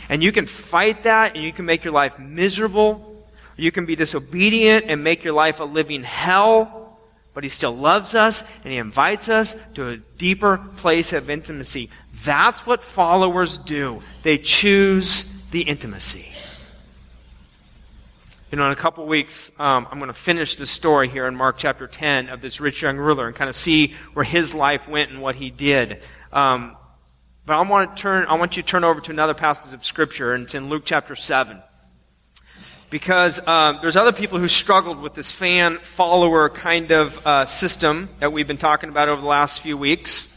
And 0.08 0.22
you 0.22 0.30
can 0.30 0.46
fight 0.46 1.02
that 1.02 1.34
and 1.34 1.44
you 1.44 1.52
can 1.52 1.64
make 1.64 1.82
your 1.82 1.92
life 1.92 2.18
miserable. 2.18 3.24
You 3.56 3.72
can 3.72 3.86
be 3.86 3.96
disobedient 3.96 4.84
and 4.86 5.02
make 5.02 5.24
your 5.24 5.32
life 5.32 5.60
a 5.60 5.64
living 5.64 6.04
hell 6.04 6.85
but 7.36 7.44
he 7.44 7.50
still 7.50 7.76
loves 7.76 8.14
us 8.14 8.42
and 8.64 8.72
he 8.72 8.78
invites 8.78 9.28
us 9.28 9.54
to 9.74 9.90
a 9.90 9.98
deeper 9.98 10.56
place 10.78 11.12
of 11.12 11.28
intimacy. 11.28 11.90
That's 12.24 12.64
what 12.64 12.82
followers 12.82 13.58
do. 13.58 14.00
They 14.22 14.38
choose 14.38 15.42
the 15.50 15.60
intimacy. 15.60 16.32
You 18.50 18.56
know, 18.56 18.64
in 18.64 18.72
a 18.72 18.76
couple 18.76 19.06
weeks, 19.06 19.52
um, 19.58 19.86
I'm 19.90 19.98
going 19.98 20.08
to 20.08 20.14
finish 20.14 20.56
the 20.56 20.64
story 20.64 21.10
here 21.10 21.26
in 21.26 21.36
Mark 21.36 21.58
chapter 21.58 21.86
10 21.86 22.30
of 22.30 22.40
this 22.40 22.58
rich 22.58 22.80
young 22.80 22.96
ruler 22.96 23.26
and 23.26 23.36
kind 23.36 23.50
of 23.50 23.54
see 23.54 23.92
where 24.14 24.24
his 24.24 24.54
life 24.54 24.88
went 24.88 25.10
and 25.10 25.20
what 25.20 25.34
he 25.34 25.50
did. 25.50 26.00
Um, 26.32 26.74
but 27.44 27.58
I 27.58 27.68
want 27.68 27.98
to 27.98 28.00
turn, 28.02 28.26
I 28.28 28.36
want 28.36 28.56
you 28.56 28.62
to 28.62 28.66
turn 28.66 28.82
over 28.82 29.02
to 29.02 29.10
another 29.10 29.34
passage 29.34 29.74
of 29.74 29.84
scripture, 29.84 30.32
and 30.32 30.44
it's 30.44 30.54
in 30.54 30.70
Luke 30.70 30.84
chapter 30.86 31.14
7 31.14 31.62
because 32.90 33.44
um, 33.46 33.78
there's 33.82 33.96
other 33.96 34.12
people 34.12 34.38
who 34.38 34.48
struggled 34.48 35.00
with 35.00 35.14
this 35.14 35.32
fan 35.32 35.78
follower 35.78 36.48
kind 36.48 36.92
of 36.92 37.24
uh, 37.26 37.44
system 37.44 38.08
that 38.20 38.32
we've 38.32 38.46
been 38.46 38.58
talking 38.58 38.88
about 38.88 39.08
over 39.08 39.20
the 39.20 39.26
last 39.26 39.60
few 39.60 39.76
weeks. 39.76 40.32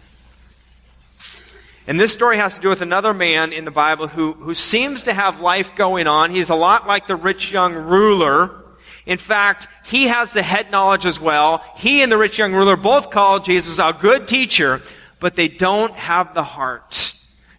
And 1.87 1.99
this 1.99 2.13
story 2.13 2.37
has 2.37 2.55
to 2.55 2.61
do 2.61 2.69
with 2.69 2.81
another 2.81 3.13
man 3.13 3.51
in 3.51 3.65
the 3.65 3.71
Bible 3.71 4.07
who, 4.07 4.33
who 4.33 4.53
seems 4.53 5.03
to 5.03 5.13
have 5.13 5.41
life 5.41 5.75
going 5.75 6.05
on. 6.05 6.29
He's 6.29 6.49
a 6.49 6.55
lot 6.55 6.87
like 6.87 7.07
the 7.07 7.15
rich 7.15 7.51
young 7.51 7.73
ruler. 7.73 8.63
In 9.05 9.17
fact, 9.17 9.67
he 9.85 10.03
has 10.07 10.31
the 10.31 10.43
head 10.43 10.69
knowledge 10.69 11.05
as 11.05 11.19
well. 11.19 11.63
He 11.75 12.03
and 12.03 12.11
the 12.11 12.17
rich 12.17 12.37
young 12.37 12.53
ruler 12.53 12.75
both 12.75 13.09
call 13.09 13.39
Jesus 13.39 13.79
a 13.79 13.91
good 13.99 14.27
teacher, 14.27 14.83
but 15.19 15.35
they 15.35 15.47
don't 15.47 15.93
have 15.93 16.35
the 16.35 16.43
heart. 16.43 17.13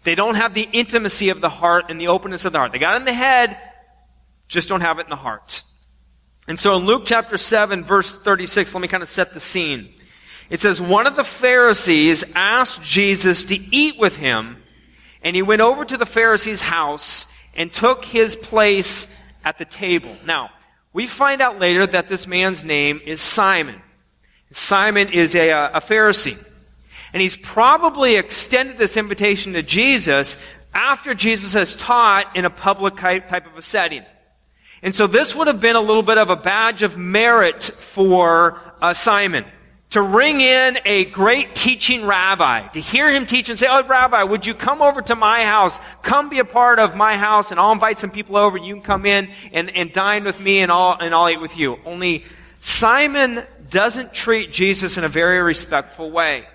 They 0.05 0.15
don't 0.15 0.37
have 0.37 0.55
the 0.55 0.69
intimacy 0.73 1.31
of 1.31 1.41
the 1.41 1.49
heart 1.49 1.87
and 1.89 2.01
the 2.01 2.09
openness 2.09 2.45
of 2.45 2.53
the 2.53 2.59
heart. 2.59 2.73
They 2.73 2.79
got 2.79 2.97
in 2.97 3.05
the 3.05 3.13
head, 3.13 3.57
just 4.51 4.69
don't 4.69 4.81
have 4.81 4.99
it 4.99 5.05
in 5.05 5.11
the 5.11 5.17
heart. 5.17 5.63
And 6.49 6.59
so 6.59 6.77
in 6.77 6.85
Luke 6.85 7.05
chapter 7.07 7.39
7, 7.39 7.85
verse 7.85 8.19
36, 8.19 8.75
let 8.75 8.81
me 8.81 8.89
kind 8.89 9.03
of 9.03 9.09
set 9.09 9.33
the 9.33 9.41
scene. 9.41 9.95
It 10.51 10.61
says, 10.61 10.81
One 10.81 11.07
of 11.07 11.15
the 11.15 11.25
Pharisees 11.25 12.25
asked 12.35 12.83
Jesus 12.83 13.45
to 13.45 13.55
eat 13.75 13.97
with 13.99 14.17
him, 14.17 14.61
and 15.23 15.37
he 15.37 15.43
went 15.43 15.63
over 15.63 15.85
to 15.85 15.97
the 15.97 16.05
Pharisee's 16.05 16.63
house 16.63 17.27
and 17.55 17.73
took 17.73 18.05
his 18.05 18.35
place 18.35 19.15
at 19.45 19.59
the 19.59 19.65
table. 19.65 20.17
Now, 20.27 20.51
we 20.93 21.07
find 21.07 21.41
out 21.41 21.61
later 21.61 21.87
that 21.87 22.09
this 22.09 22.27
man's 22.27 22.65
name 22.65 23.01
is 23.07 23.21
Simon. 23.21 23.81
Simon 24.51 25.11
is 25.11 25.37
a, 25.37 25.53
uh, 25.53 25.79
a 25.79 25.81
Pharisee. 25.81 26.45
And 27.13 27.23
he's 27.23 27.37
probably 27.37 28.17
extended 28.17 28.79
this 28.79 28.97
invitation 28.97 29.53
to 29.53 29.63
Jesus 29.63 30.37
after 30.75 31.15
Jesus 31.15 31.55
has 31.55 31.77
taught 31.77 32.37
in 32.37 32.45
a 32.45 32.51
public 32.51 32.97
type 32.97 33.47
of 33.47 33.57
a 33.57 33.63
setting. 33.63 34.05
And 34.83 34.95
so 34.95 35.07
this 35.07 35.35
would 35.35 35.47
have 35.47 35.61
been 35.61 35.77
a 35.77 35.81
little 35.81 36.03
bit 36.03 36.19
of 36.19 36.31
a 36.31 36.37
badge 36.37 36.83
of 36.83 36.97
merit 36.97 37.65
for 37.65 38.61
uh, 38.81 38.95
Simon 38.95 39.45
to 39.91 40.01
ring 40.01 40.41
in 40.41 40.79
a 40.85 41.05
great 41.07 41.55
teaching 41.55 42.07
rabbi, 42.07 42.67
to 42.69 42.81
hear 42.81 43.11
him 43.11 43.27
teach 43.27 43.49
and 43.49 43.59
say, 43.59 43.67
Oh, 43.69 43.85
rabbi, 43.87 44.23
would 44.23 44.47
you 44.47 44.55
come 44.55 44.83
over 44.83 45.03
to 45.03 45.17
my 45.17 45.45
house? 45.45 45.79
Come 46.03 46.29
be 46.29 46.39
a 46.39 46.45
part 46.45 46.79
of 46.79 46.97
my 46.97 47.17
house 47.17 47.51
and 47.51 47.59
I'll 47.59 47.73
invite 47.73 47.99
some 47.99 48.11
people 48.11 48.37
over. 48.37 48.57
You 48.57 48.75
can 48.75 48.83
come 48.83 49.05
in 49.05 49.31
and, 49.53 49.77
and 49.77 49.93
dine 49.93 50.25
with 50.25 50.39
me 50.41 50.61
and 50.61 50.71
I'll, 50.71 50.97
and 50.99 51.15
I'll 51.15 51.29
eat 51.29 51.41
with 51.41 51.59
you. 51.59 51.79
Only 51.85 52.25
Simon 52.61 53.43
doesn't 53.69 54.13
treat 54.13 54.53
Jesus 54.53 54.97
in 54.97 55.05
a 55.05 55.09
very 55.09 55.41
respectful 55.41 56.11
way. 56.11 56.47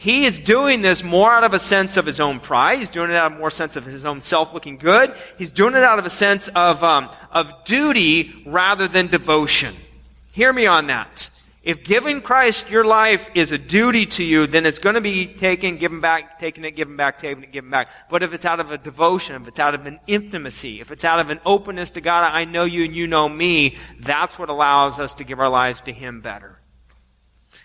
He 0.00 0.26
is 0.26 0.38
doing 0.38 0.80
this 0.80 1.02
more 1.02 1.32
out 1.32 1.42
of 1.42 1.54
a 1.54 1.58
sense 1.58 1.96
of 1.96 2.06
his 2.06 2.20
own 2.20 2.38
pride. 2.38 2.78
He's 2.78 2.88
doing 2.88 3.10
it 3.10 3.16
out 3.16 3.32
of 3.32 3.38
more 3.38 3.50
sense 3.50 3.74
of 3.74 3.84
his 3.84 4.04
own 4.04 4.20
self 4.20 4.54
looking 4.54 4.76
good. 4.76 5.12
He's 5.36 5.50
doing 5.50 5.74
it 5.74 5.82
out 5.82 5.98
of 5.98 6.06
a 6.06 6.10
sense 6.10 6.46
of, 6.46 6.84
um, 6.84 7.10
of 7.32 7.64
duty 7.64 8.44
rather 8.46 8.86
than 8.86 9.08
devotion. 9.08 9.74
Hear 10.30 10.52
me 10.52 10.66
on 10.66 10.86
that. 10.86 11.30
If 11.64 11.82
giving 11.82 12.20
Christ 12.20 12.70
your 12.70 12.84
life 12.84 13.28
is 13.34 13.50
a 13.50 13.58
duty 13.58 14.06
to 14.06 14.22
you, 14.22 14.46
then 14.46 14.66
it's 14.66 14.78
going 14.78 14.94
to 14.94 15.00
be 15.00 15.26
taken, 15.26 15.78
given 15.78 16.00
back, 16.00 16.38
taking 16.38 16.64
it, 16.64 16.76
given 16.76 16.96
back, 16.96 17.18
taking 17.18 17.42
it, 17.42 17.50
given 17.50 17.68
back. 17.68 17.88
But 18.08 18.22
if 18.22 18.32
it's 18.32 18.44
out 18.44 18.60
of 18.60 18.70
a 18.70 18.78
devotion, 18.78 19.34
if 19.42 19.48
it's 19.48 19.58
out 19.58 19.74
of 19.74 19.84
an 19.84 19.98
intimacy, 20.06 20.80
if 20.80 20.92
it's 20.92 21.04
out 21.04 21.18
of 21.18 21.30
an 21.30 21.40
openness 21.44 21.90
to 21.90 22.00
God, 22.00 22.22
I 22.22 22.44
know 22.44 22.64
you 22.64 22.84
and 22.84 22.94
you 22.94 23.08
know 23.08 23.28
me, 23.28 23.76
that's 23.98 24.38
what 24.38 24.48
allows 24.48 25.00
us 25.00 25.14
to 25.14 25.24
give 25.24 25.40
our 25.40 25.48
lives 25.48 25.80
to 25.82 25.92
Him 25.92 26.20
better. 26.20 26.57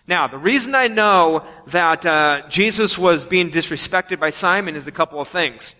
Now, 0.07 0.27
the 0.27 0.37
reason 0.37 0.75
I 0.75 0.87
know 0.87 1.45
that 1.67 2.05
uh, 2.05 2.43
Jesus 2.49 2.97
was 2.97 3.25
being 3.25 3.51
disrespected 3.51 4.19
by 4.19 4.31
Simon 4.31 4.75
is 4.75 4.87
a 4.87 4.91
couple 4.91 5.21
of 5.21 5.27
things. 5.27 5.75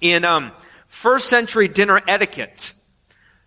In 0.00 0.24
um, 0.24 0.52
first 0.86 1.28
century 1.28 1.66
dinner 1.66 2.00
etiquette, 2.06 2.72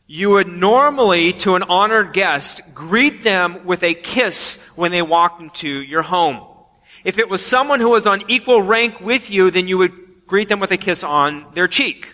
you 0.05 0.31
would 0.31 0.47
normally, 0.47 1.33
to 1.33 1.55
an 1.55 1.63
honored 1.63 2.11
guest, 2.13 2.61
greet 2.73 3.23
them 3.23 3.65
with 3.65 3.81
a 3.83 3.93
kiss 3.93 4.61
when 4.75 4.91
they 4.91 5.01
walked 5.01 5.41
into 5.41 5.69
your 5.69 6.01
home. 6.01 6.45
If 7.03 7.17
it 7.17 7.29
was 7.29 7.45
someone 7.45 7.79
who 7.79 7.89
was 7.91 8.05
on 8.05 8.23
equal 8.27 8.61
rank 8.61 8.99
with 8.99 9.31
you, 9.31 9.51
then 9.51 9.67
you 9.67 9.77
would 9.77 10.27
greet 10.27 10.49
them 10.49 10.59
with 10.59 10.71
a 10.71 10.77
kiss 10.77 11.03
on 11.03 11.45
their 11.53 11.67
cheek. 11.67 12.13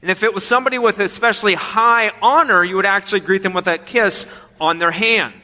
And 0.00 0.10
if 0.10 0.22
it 0.22 0.34
was 0.34 0.46
somebody 0.46 0.78
with 0.78 0.98
especially 0.98 1.54
high 1.54 2.12
honor, 2.22 2.64
you 2.64 2.76
would 2.76 2.86
actually 2.86 3.20
greet 3.20 3.42
them 3.42 3.52
with 3.52 3.66
a 3.66 3.78
kiss 3.78 4.26
on 4.60 4.78
their 4.78 4.90
hand. 4.90 5.34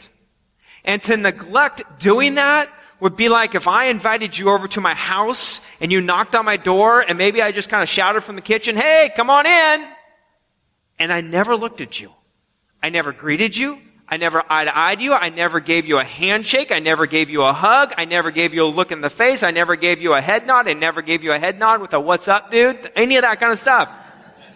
And 0.85 1.03
to 1.05 1.16
neglect 1.16 1.83
doing 1.99 2.35
that 2.35 2.70
would 3.01 3.16
be 3.16 3.29
like 3.29 3.55
if 3.55 3.66
I 3.66 3.87
invited 3.87 4.37
you 4.37 4.51
over 4.51 4.68
to 4.68 4.81
my 4.81 4.94
house 4.94 5.61
and 5.81 5.90
you 5.90 6.01
knocked 6.01 6.35
on 6.35 6.44
my 6.44 6.57
door 6.57 7.01
and 7.01 7.18
maybe 7.18 7.42
I 7.42 7.53
just 7.53 7.68
kind 7.68 7.83
of 7.83 7.88
shouted 7.88 8.23
from 8.23 8.37
the 8.37 8.42
kitchen, 8.42 8.77
hey, 8.77 9.12
come 9.14 9.31
on 9.31 9.47
in 9.47 9.88
and 10.99 11.12
I 11.12 11.20
never 11.20 11.57
looked 11.57 11.81
at 11.81 12.01
you. 12.01 12.12
I 12.83 12.90
never 12.90 13.12
greeted 13.12 13.57
you. 13.57 13.79
I 14.07 14.18
never 14.18 14.42
eye 14.49 14.66
to 14.66 14.79
eye 14.79 14.94
to 14.94 15.03
you. 15.03 15.14
I 15.14 15.31
never 15.31 15.61
gave 15.61 15.87
you 15.87 15.99
a 15.99 16.05
handshake. 16.05 16.70
I 16.70 16.79
never 16.79 17.07
gave 17.07 17.31
you 17.31 17.42
a 17.42 17.53
hug. 17.53 17.94
I 17.97 18.05
never 18.05 18.31
gave 18.31 18.53
you 18.53 18.64
a 18.64 18.66
look 18.66 18.92
in 18.92 19.01
the 19.01 19.11
face. 19.11 19.42
I 19.42 19.51
never 19.51 19.77
gave 19.77 20.03
you 20.03 20.12
a 20.12 20.20
head 20.20 20.47
nod. 20.47 20.68
I 20.68 20.75
never 20.75 21.01
gave 21.01 21.25
you 21.25 21.33
a 21.33 21.38
head 21.38 21.59
nod 21.59 21.81
with 21.81 21.94
a 21.94 22.01
what's 22.01 22.29
up, 22.29 22.53
dude? 22.53 22.90
Any 22.94 23.16
of 23.16 23.23
that 23.23 23.40
kind 23.40 23.53
of 23.53 23.59
stuff. 23.59 23.90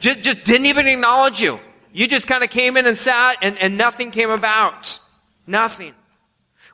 Just, 0.00 0.20
just 0.20 0.44
didn't 0.44 0.66
even 0.66 0.86
acknowledge 0.86 1.40
you. 1.40 1.58
You 1.92 2.06
just 2.06 2.26
kind 2.26 2.44
of 2.44 2.50
came 2.50 2.76
in 2.76 2.86
and 2.86 2.96
sat 2.96 3.38
and, 3.40 3.58
and 3.58 3.78
nothing 3.78 4.10
came 4.10 4.30
about. 4.30 4.98
Nothing. 5.46 5.94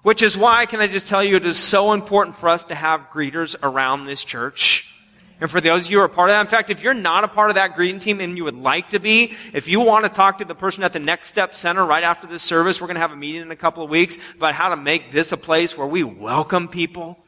Which 0.04 0.22
is 0.22 0.36
why, 0.36 0.66
can 0.66 0.80
I 0.80 0.86
just 0.86 1.08
tell 1.08 1.24
you, 1.24 1.36
it 1.36 1.46
is 1.46 1.56
so 1.56 1.94
important 1.94 2.36
for 2.36 2.50
us 2.50 2.64
to 2.64 2.74
have 2.74 3.08
greeters 3.10 3.56
around 3.62 4.04
this 4.04 4.22
church. 4.22 4.94
And 5.40 5.50
for 5.50 5.62
those 5.62 5.86
of 5.86 5.90
you 5.90 5.96
who 5.96 6.04
are 6.04 6.08
part 6.10 6.28
of 6.28 6.34
that, 6.34 6.42
in 6.42 6.46
fact, 6.46 6.68
if 6.68 6.82
you're 6.82 6.92
not 6.92 7.24
a 7.24 7.28
part 7.28 7.48
of 7.48 7.54
that 7.54 7.74
greeting 7.74 8.00
team 8.00 8.20
and 8.20 8.36
you 8.36 8.44
would 8.44 8.54
like 8.54 8.90
to 8.90 8.98
be, 8.98 9.32
if 9.54 9.66
you 9.66 9.80
want 9.80 10.04
to 10.04 10.10
talk 10.10 10.38
to 10.38 10.44
the 10.44 10.54
person 10.54 10.84
at 10.84 10.92
the 10.92 10.98
Next 10.98 11.28
Step 11.28 11.54
Center 11.54 11.86
right 11.86 12.04
after 12.04 12.26
this 12.26 12.42
service, 12.42 12.82
we're 12.82 12.86
going 12.86 12.96
to 12.96 13.00
have 13.00 13.12
a 13.12 13.16
meeting 13.16 13.40
in 13.40 13.50
a 13.50 13.56
couple 13.56 13.82
of 13.82 13.88
weeks 13.88 14.18
about 14.36 14.52
how 14.52 14.68
to 14.68 14.76
make 14.76 15.10
this 15.10 15.32
a 15.32 15.38
place 15.38 15.74
where 15.74 15.86
we 15.86 16.04
welcome 16.04 16.68
people. 16.68 17.18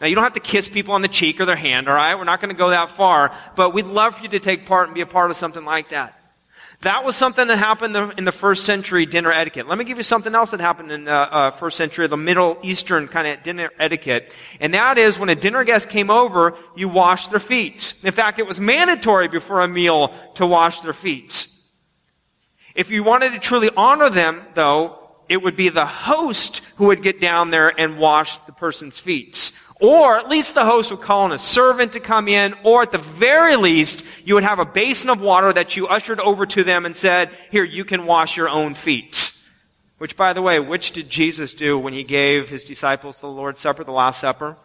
Now, 0.00 0.06
you 0.06 0.14
don't 0.14 0.24
have 0.24 0.32
to 0.32 0.40
kiss 0.40 0.70
people 0.70 0.94
on 0.94 1.02
the 1.02 1.08
cheek 1.08 1.38
or 1.38 1.44
their 1.44 1.54
hand, 1.54 1.86
all 1.86 1.94
right? 1.94 2.14
We're 2.14 2.24
not 2.24 2.40
going 2.40 2.48
to 2.48 2.58
go 2.58 2.70
that 2.70 2.90
far, 2.90 3.36
but 3.56 3.74
we'd 3.74 3.84
love 3.84 4.16
for 4.16 4.22
you 4.22 4.30
to 4.30 4.40
take 4.40 4.64
part 4.64 4.88
and 4.88 4.94
be 4.94 5.02
a 5.02 5.06
part 5.06 5.30
of 5.30 5.36
something 5.36 5.66
like 5.66 5.90
that. 5.90 6.18
That 6.82 7.04
was 7.04 7.14
something 7.14 7.46
that 7.46 7.58
happened 7.58 7.94
in 8.18 8.24
the 8.24 8.32
first 8.32 8.64
century 8.64 9.06
dinner 9.06 9.30
etiquette. 9.30 9.68
Let 9.68 9.78
me 9.78 9.84
give 9.84 9.98
you 9.98 10.02
something 10.02 10.34
else 10.34 10.50
that 10.50 10.58
happened 10.58 10.90
in 10.90 11.04
the 11.04 11.12
uh, 11.12 11.50
first 11.52 11.76
century, 11.76 12.08
the 12.08 12.16
Middle 12.16 12.58
Eastern 12.64 13.06
kind 13.06 13.28
of 13.28 13.40
dinner 13.44 13.70
etiquette. 13.78 14.34
And 14.58 14.74
that 14.74 14.98
is 14.98 15.16
when 15.16 15.28
a 15.28 15.36
dinner 15.36 15.62
guest 15.62 15.88
came 15.88 16.10
over, 16.10 16.56
you 16.74 16.88
washed 16.88 17.30
their 17.30 17.38
feet. 17.38 17.94
In 18.02 18.10
fact, 18.10 18.40
it 18.40 18.48
was 18.48 18.58
mandatory 18.58 19.28
before 19.28 19.60
a 19.60 19.68
meal 19.68 20.12
to 20.34 20.44
wash 20.44 20.80
their 20.80 20.92
feet. 20.92 21.46
If 22.74 22.90
you 22.90 23.04
wanted 23.04 23.32
to 23.34 23.38
truly 23.38 23.70
honor 23.76 24.10
them, 24.10 24.42
though, 24.54 24.98
it 25.28 25.40
would 25.40 25.54
be 25.54 25.68
the 25.68 25.86
host 25.86 26.62
who 26.76 26.86
would 26.86 27.04
get 27.04 27.20
down 27.20 27.50
there 27.50 27.68
and 27.78 27.96
wash 27.96 28.38
the 28.38 28.52
person's 28.52 28.98
feet. 28.98 29.51
Or 29.82 30.16
at 30.16 30.28
least 30.28 30.54
the 30.54 30.64
host 30.64 30.92
would 30.92 31.00
call 31.00 31.26
in 31.26 31.32
a 31.32 31.38
servant 31.38 31.94
to 31.94 32.00
come 32.00 32.28
in, 32.28 32.54
or 32.62 32.82
at 32.82 32.92
the 32.92 32.98
very 32.98 33.56
least, 33.56 34.04
you 34.24 34.34
would 34.34 34.44
have 34.44 34.60
a 34.60 34.64
basin 34.64 35.10
of 35.10 35.20
water 35.20 35.52
that 35.52 35.76
you 35.76 35.88
ushered 35.88 36.20
over 36.20 36.46
to 36.46 36.62
them 36.62 36.86
and 36.86 36.96
said, 36.96 37.30
here, 37.50 37.64
you 37.64 37.84
can 37.84 38.06
wash 38.06 38.36
your 38.36 38.48
own 38.48 38.74
feet. 38.74 39.36
Which, 39.98 40.16
by 40.16 40.34
the 40.34 40.42
way, 40.42 40.60
which 40.60 40.92
did 40.92 41.10
Jesus 41.10 41.52
do 41.52 41.76
when 41.76 41.94
he 41.94 42.04
gave 42.04 42.48
his 42.48 42.62
disciples 42.62 43.20
the 43.20 43.26
Lord's 43.26 43.60
Supper, 43.60 43.82
the 43.82 43.90
Last 43.90 44.20
Supper? 44.20 44.56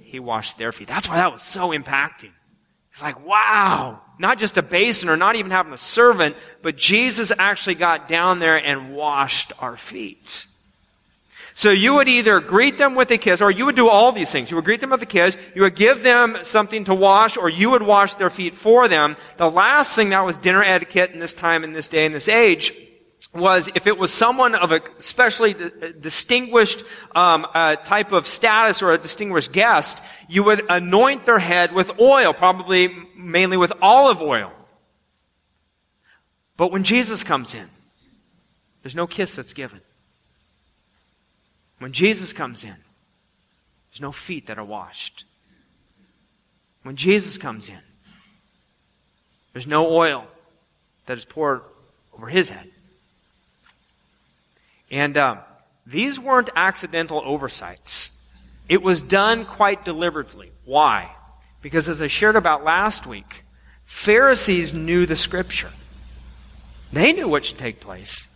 He 0.00 0.20
washed 0.20 0.56
their 0.56 0.72
feet. 0.72 0.88
That's 0.88 1.06
why 1.08 1.16
that 1.16 1.30
was 1.30 1.42
so 1.42 1.68
impacting. 1.68 2.32
It's 2.92 3.02
like, 3.02 3.24
wow, 3.26 4.00
not 4.18 4.38
just 4.38 4.56
a 4.56 4.62
basin 4.62 5.10
or 5.10 5.18
not 5.18 5.36
even 5.36 5.50
having 5.50 5.74
a 5.74 5.78
servant, 5.78 6.34
but 6.62 6.76
Jesus 6.78 7.30
actually 7.38 7.74
got 7.74 8.08
down 8.08 8.38
there 8.38 8.56
and 8.56 8.94
washed 8.94 9.52
our 9.58 9.76
feet. 9.76 10.46
So 11.60 11.70
you 11.70 11.96
would 11.96 12.08
either 12.08 12.40
greet 12.40 12.78
them 12.78 12.94
with 12.94 13.10
a 13.10 13.18
kiss, 13.18 13.42
or 13.42 13.50
you 13.50 13.66
would 13.66 13.76
do 13.76 13.86
all 13.86 14.12
these 14.12 14.32
things. 14.32 14.50
You 14.50 14.56
would 14.56 14.64
greet 14.64 14.80
them 14.80 14.88
with 14.88 15.02
a 15.02 15.04
kiss, 15.04 15.36
you 15.54 15.60
would 15.60 15.76
give 15.76 16.02
them 16.02 16.38
something 16.40 16.84
to 16.84 16.94
wash, 16.94 17.36
or 17.36 17.50
you 17.50 17.68
would 17.68 17.82
wash 17.82 18.14
their 18.14 18.30
feet 18.30 18.54
for 18.54 18.88
them. 18.88 19.14
The 19.36 19.50
last 19.50 19.94
thing 19.94 20.08
that 20.08 20.24
was 20.24 20.38
dinner 20.38 20.62
etiquette 20.62 21.10
in 21.10 21.18
this 21.18 21.34
time, 21.34 21.62
in 21.62 21.74
this 21.74 21.86
day, 21.86 22.06
in 22.06 22.12
this 22.12 22.28
age, 22.28 22.72
was 23.34 23.68
if 23.74 23.86
it 23.86 23.98
was 23.98 24.10
someone 24.10 24.54
of 24.54 24.72
a 24.72 24.80
especially 24.98 25.54
distinguished 26.00 26.82
um, 27.14 27.46
uh, 27.52 27.76
type 27.76 28.10
of 28.10 28.26
status 28.26 28.80
or 28.80 28.94
a 28.94 28.98
distinguished 28.98 29.52
guest, 29.52 30.02
you 30.30 30.42
would 30.42 30.64
anoint 30.70 31.26
their 31.26 31.40
head 31.40 31.74
with 31.74 32.00
oil, 32.00 32.32
probably 32.32 32.88
mainly 33.14 33.58
with 33.58 33.74
olive 33.82 34.22
oil. 34.22 34.50
But 36.56 36.72
when 36.72 36.84
Jesus 36.84 37.22
comes 37.22 37.54
in, 37.54 37.68
there's 38.82 38.94
no 38.94 39.06
kiss 39.06 39.34
that's 39.34 39.52
given. 39.52 39.82
When 41.80 41.92
Jesus 41.92 42.32
comes 42.32 42.62
in, 42.62 42.76
there's 43.90 44.00
no 44.00 44.12
feet 44.12 44.46
that 44.46 44.58
are 44.58 44.64
washed. 44.64 45.24
When 46.82 46.94
Jesus 46.94 47.38
comes 47.38 47.68
in, 47.68 47.80
there's 49.52 49.66
no 49.66 49.90
oil 49.90 50.26
that 51.06 51.18
is 51.18 51.24
poured 51.24 51.62
over 52.14 52.28
his 52.28 52.50
head. 52.50 52.70
And 54.90 55.16
uh, 55.16 55.36
these 55.86 56.20
weren't 56.20 56.50
accidental 56.54 57.22
oversights. 57.24 58.22
It 58.68 58.82
was 58.82 59.00
done 59.00 59.46
quite 59.46 59.84
deliberately. 59.84 60.52
Why? 60.64 61.10
Because 61.62 61.88
as 61.88 62.02
I 62.02 62.08
shared 62.08 62.36
about 62.36 62.62
last 62.62 63.06
week, 63.06 63.44
Pharisees 63.86 64.74
knew 64.74 65.06
the 65.06 65.16
scripture. 65.16 65.70
They 66.92 67.12
knew 67.12 67.28
what 67.28 67.46
should 67.46 67.58
take 67.58 67.80
place. 67.80 68.28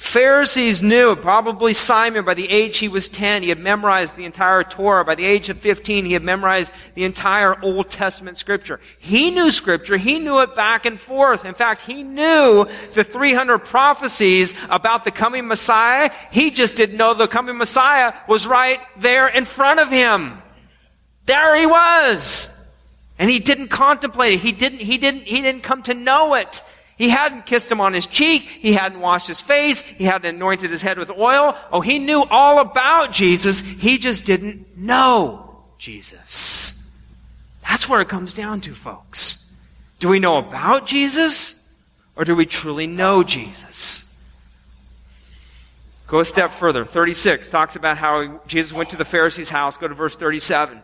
Pharisees 0.00 0.82
knew, 0.82 1.14
probably 1.14 1.74
Simon, 1.74 2.24
by 2.24 2.32
the 2.32 2.48
age 2.48 2.78
he 2.78 2.88
was 2.88 3.06
10, 3.06 3.42
he 3.42 3.50
had 3.50 3.58
memorized 3.58 4.16
the 4.16 4.24
entire 4.24 4.64
Torah. 4.64 5.04
By 5.04 5.14
the 5.14 5.26
age 5.26 5.50
of 5.50 5.58
15, 5.58 6.06
he 6.06 6.14
had 6.14 6.24
memorized 6.24 6.72
the 6.94 7.04
entire 7.04 7.62
Old 7.62 7.90
Testament 7.90 8.38
scripture. 8.38 8.80
He 8.98 9.30
knew 9.30 9.50
scripture. 9.50 9.98
He 9.98 10.18
knew 10.18 10.40
it 10.40 10.56
back 10.56 10.86
and 10.86 10.98
forth. 10.98 11.44
In 11.44 11.52
fact, 11.52 11.82
he 11.82 12.02
knew 12.02 12.66
the 12.94 13.04
300 13.04 13.58
prophecies 13.58 14.54
about 14.70 15.04
the 15.04 15.10
coming 15.10 15.46
Messiah. 15.46 16.10
He 16.32 16.50
just 16.50 16.76
didn't 16.76 16.96
know 16.96 17.12
the 17.12 17.28
coming 17.28 17.58
Messiah 17.58 18.14
was 18.26 18.46
right 18.46 18.80
there 18.96 19.28
in 19.28 19.44
front 19.44 19.80
of 19.80 19.90
him. 19.90 20.42
There 21.26 21.54
he 21.56 21.66
was. 21.66 22.58
And 23.18 23.30
he 23.30 23.38
didn't 23.38 23.68
contemplate 23.68 24.32
it. 24.32 24.40
He 24.40 24.52
didn't, 24.52 24.80
he 24.80 24.96
didn't, 24.96 25.24
he 25.24 25.42
didn't 25.42 25.62
come 25.62 25.82
to 25.84 25.94
know 25.94 26.34
it. 26.34 26.62
He 27.00 27.08
hadn't 27.08 27.46
kissed 27.46 27.72
him 27.72 27.80
on 27.80 27.94
his 27.94 28.04
cheek. 28.04 28.42
He 28.42 28.74
hadn't 28.74 29.00
washed 29.00 29.26
his 29.26 29.40
face. 29.40 29.80
He 29.80 30.04
hadn't 30.04 30.34
anointed 30.34 30.70
his 30.70 30.82
head 30.82 30.98
with 30.98 31.08
oil. 31.08 31.56
Oh, 31.72 31.80
he 31.80 31.98
knew 31.98 32.24
all 32.24 32.58
about 32.58 33.10
Jesus. 33.10 33.62
He 33.62 33.96
just 33.96 34.26
didn't 34.26 34.76
know 34.76 35.62
Jesus. 35.78 36.86
That's 37.66 37.88
where 37.88 38.02
it 38.02 38.10
comes 38.10 38.34
down 38.34 38.60
to, 38.60 38.74
folks. 38.74 39.50
Do 39.98 40.10
we 40.10 40.18
know 40.18 40.36
about 40.36 40.86
Jesus 40.86 41.66
or 42.16 42.26
do 42.26 42.36
we 42.36 42.44
truly 42.44 42.86
know 42.86 43.22
Jesus? 43.22 44.14
Go 46.06 46.20
a 46.20 46.24
step 46.26 46.52
further. 46.52 46.84
36 46.84 47.48
talks 47.48 47.76
about 47.76 47.96
how 47.96 48.42
Jesus 48.46 48.74
went 48.74 48.90
to 48.90 48.96
the 48.96 49.06
Pharisee's 49.06 49.48
house. 49.48 49.78
Go 49.78 49.88
to 49.88 49.94
verse 49.94 50.16
37. 50.16 50.82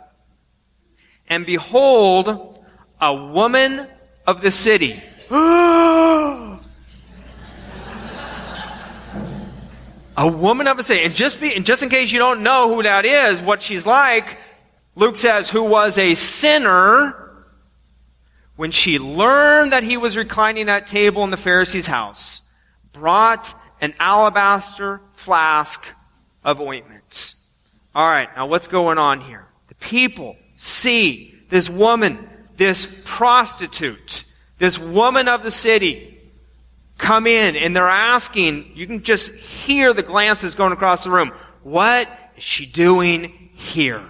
And 1.28 1.44
behold, 1.44 2.58
a 3.02 3.14
woman 3.14 3.86
of 4.26 4.40
the 4.40 4.50
city. 4.50 5.02
a 10.16 10.28
woman 10.28 10.66
of 10.66 10.76
the 10.76 10.82
city. 10.82 11.04
And 11.04 11.14
just, 11.14 11.40
be, 11.40 11.54
and 11.54 11.66
just 11.66 11.82
in 11.82 11.88
case 11.88 12.12
you 12.12 12.18
don't 12.18 12.42
know 12.42 12.74
who 12.74 12.82
that 12.82 13.04
is, 13.04 13.40
what 13.40 13.62
she's 13.62 13.86
like, 13.86 14.38
Luke 14.94 15.16
says, 15.16 15.48
who 15.50 15.62
was 15.62 15.98
a 15.98 16.14
sinner 16.14 17.26
when 18.56 18.70
she 18.70 18.98
learned 18.98 19.72
that 19.72 19.82
he 19.82 19.96
was 19.96 20.16
reclining 20.16 20.68
at 20.68 20.86
table 20.86 21.22
in 21.24 21.30
the 21.30 21.36
Pharisee's 21.36 21.86
house, 21.86 22.42
brought 22.92 23.54
an 23.80 23.94
alabaster 24.00 25.00
flask 25.12 25.86
of 26.42 26.60
ointment. 26.60 27.34
All 27.94 28.06
right, 28.06 28.28
now 28.34 28.46
what's 28.46 28.66
going 28.66 28.98
on 28.98 29.20
here? 29.20 29.46
The 29.68 29.74
people 29.74 30.36
see 30.56 31.34
this 31.50 31.68
woman, 31.68 32.28
this 32.56 32.88
prostitute, 33.04 34.24
this 34.58 34.78
woman 34.78 35.28
of 35.28 35.42
the 35.42 35.50
city 35.50 36.18
come 36.98 37.26
in 37.26 37.56
and 37.56 37.76
they're 37.76 37.88
asking, 37.88 38.72
you 38.74 38.86
can 38.86 39.02
just 39.02 39.32
hear 39.32 39.92
the 39.92 40.02
glances 40.02 40.54
going 40.54 40.72
across 40.72 41.04
the 41.04 41.10
room. 41.10 41.32
What 41.62 42.08
is 42.36 42.44
she 42.44 42.66
doing 42.66 43.50
here? 43.54 44.02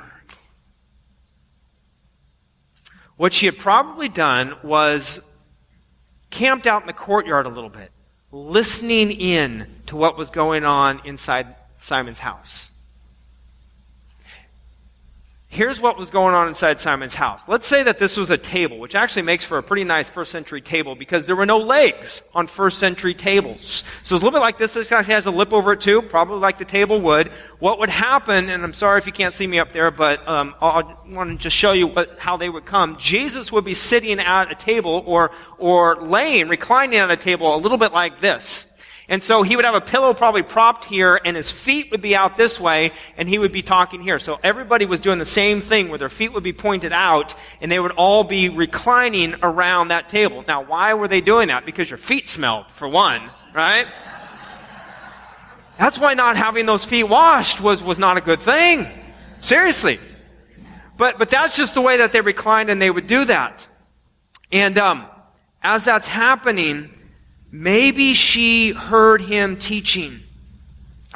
What 3.17 3.33
she 3.33 3.47
had 3.47 3.59
probably 3.59 4.09
done 4.09 4.57
was 4.63 5.21
camped 6.31 6.67
out 6.67 6.83
in 6.83 6.87
the 6.87 6.93
courtyard 6.93 7.47
a 7.47 7.49
little 7.49 7.71
bit, 7.71 7.91
listening 8.31 9.11
in 9.11 9.67
to 9.87 9.97
what 9.97 10.19
was 10.19 10.31
going 10.31 10.65
on 10.65 11.01
inside 11.05 11.55
Simon's 11.81 12.19
house. 12.19 12.73
Here's 15.49 15.81
what 15.81 15.97
was 15.97 16.11
going 16.11 16.35
on 16.35 16.49
inside 16.49 16.81
Simon's 16.81 17.15
house. 17.15 17.49
Let's 17.49 17.67
say 17.67 17.85
that 17.85 17.99
this 17.99 18.17
was 18.17 18.31
a 18.31 18.37
table, 18.37 18.79
which 18.79 18.97
actually 18.97 19.23
makes 19.23 19.45
for 19.45 19.59
a 19.59 19.63
pretty 19.63 19.85
nice 19.85 20.11
first 20.11 20.33
century 20.33 20.61
table 20.61 20.97
because 20.97 21.25
there 21.25 21.37
were 21.37 21.47
no 21.47 21.59
legs 21.59 22.21
on 22.35 22.49
first 22.49 22.79
century 22.79 23.15
tables. 23.15 23.85
So 24.03 24.17
it's 24.17 24.23
a 24.23 24.25
little 24.25 24.33
bit 24.33 24.41
like 24.41 24.59
this. 24.59 24.75
This 24.75 24.91
actually 24.91 25.15
has 25.15 25.25
a 25.27 25.31
lip 25.31 25.53
over 25.53 25.73
it 25.73 25.81
too, 25.81 26.03
probably 26.03 26.41
like 26.41 26.59
the 26.59 26.65
table 26.65 27.01
would. 27.03 27.29
What 27.61 27.79
would 27.79 27.91
happen, 27.91 28.51
and 28.51 28.65
I'm 28.65 28.73
sorry 28.73 28.99
if 28.99 29.07
you 29.07 29.13
can't 29.13 29.33
see 29.33 29.47
me 29.47 29.61
up 29.61 29.73
there, 29.73 29.93
but 29.93 30.27
um, 30.29 30.55
I 30.61 30.83
want 31.09 31.31
to 31.31 31.37
just 31.37 31.57
show 31.57 31.73
you 31.73 31.87
what, 31.87 32.19
how 32.19 32.37
they 32.37 32.49
would 32.49 32.67
come. 32.67 32.99
Jesus 32.99 33.53
would 33.53 33.65
be 33.65 33.75
sitting 33.75 34.19
at 34.19 34.51
a 34.51 34.57
table 34.57 35.05
or, 35.07 35.31
or 35.59 35.97
laying, 36.03 36.49
reclining 36.49 36.99
at 36.99 37.11
a 37.11 37.17
table 37.17 37.55
a 37.55 37.57
little 37.57 37.79
bit 37.79 37.93
like 37.93 38.21
this. 38.21 38.67
And 39.09 39.23
so 39.23 39.43
he 39.43 39.55
would 39.55 39.65
have 39.65 39.75
a 39.75 39.81
pillow 39.81 40.15
probably 40.15 40.43
propped 40.43 40.85
here 40.85 41.21
and 41.25 41.37
his 41.37 41.51
feet 41.51 41.93
would 41.93 42.03
be 42.03 42.17
out 42.17 42.37
this 42.37 42.59
way 42.59 42.91
and 43.17 43.29
he 43.29 43.39
would 43.39 43.53
be 43.53 43.63
talking 43.63 44.03
here. 44.03 44.19
So 44.19 44.39
everybody 44.43 44.85
was 44.85 44.99
doing 44.99 45.19
the 45.19 45.25
same 45.25 45.61
thing 45.61 45.89
where 45.89 45.99
their 45.99 46.09
feet 46.09 46.33
would 46.33 46.43
be 46.43 46.53
pointed 46.53 46.93
out 46.93 47.35
and 47.61 47.71
they 47.71 47.79
would 47.79 47.93
all 47.93 48.25
be 48.25 48.49
reclining 48.49 49.37
around 49.43 49.89
that 49.89 50.09
table. 50.09 50.45
Now 50.49 50.65
why 50.65 50.95
were 50.95 51.07
they 51.07 51.21
doing 51.21 51.49
that? 51.49 51.65
Because 51.65 51.89
your 51.89 51.99
feet 51.99 52.29
smelled 52.29 52.67
for 52.73 52.89
one, 52.89 53.31
right? 53.55 53.87
That's 55.79 55.99
why 55.99 56.15
not 56.15 56.37
having 56.37 56.67
those 56.67 56.85
feet 56.85 57.05
washed 57.05 57.61
was, 57.61 57.83
was 57.83 57.99
not 58.01 58.17
a 58.17 58.21
good 58.21 58.41
thing. 58.41 58.89
Seriously. 59.41 60.01
But, 60.97 61.19
but 61.19 61.29
that's 61.29 61.57
just 61.57 61.75
the 61.75 61.83
way 61.83 61.99
that 61.99 62.11
they 62.11 62.23
reclined 62.23 62.71
and 62.71 62.83
they 62.83 62.91
would 62.91 63.07
do 63.07 63.25
that. 63.27 63.69
And, 64.51 64.79
um, 64.79 65.07
as 65.63 65.85
that's 65.85 66.07
happening, 66.07 66.91
Maybe 67.51 68.15
she 68.15 68.73
heard 68.73 69.23
him 69.23 69.57
teaching 69.57 70.23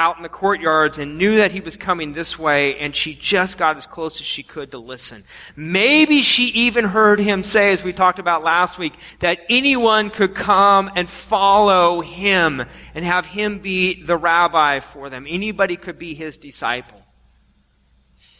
out 0.00 0.16
in 0.16 0.22
the 0.22 0.30
courtyards 0.30 0.96
and 0.96 1.18
knew 1.18 1.36
that 1.36 1.50
he 1.50 1.60
was 1.60 1.76
coming 1.76 2.14
this 2.14 2.38
way 2.38 2.78
and 2.78 2.96
she 2.96 3.14
just 3.14 3.58
got 3.58 3.76
as 3.76 3.86
close 3.86 4.18
as 4.18 4.26
she 4.26 4.42
could 4.42 4.70
to 4.70 4.78
listen. 4.78 5.22
Maybe 5.56 6.22
she 6.22 6.44
even 6.46 6.86
heard 6.86 7.20
him 7.20 7.44
say, 7.44 7.70
as 7.70 7.84
we 7.84 7.92
talked 7.92 8.18
about 8.18 8.42
last 8.42 8.78
week, 8.78 8.94
that 9.18 9.40
anyone 9.50 10.08
could 10.08 10.34
come 10.34 10.90
and 10.96 11.08
follow 11.10 12.00
him 12.00 12.64
and 12.94 13.04
have 13.04 13.26
him 13.26 13.58
be 13.58 14.02
the 14.02 14.16
rabbi 14.16 14.80
for 14.80 15.10
them. 15.10 15.26
Anybody 15.28 15.76
could 15.76 15.98
be 15.98 16.14
his 16.14 16.38
disciple. 16.38 17.02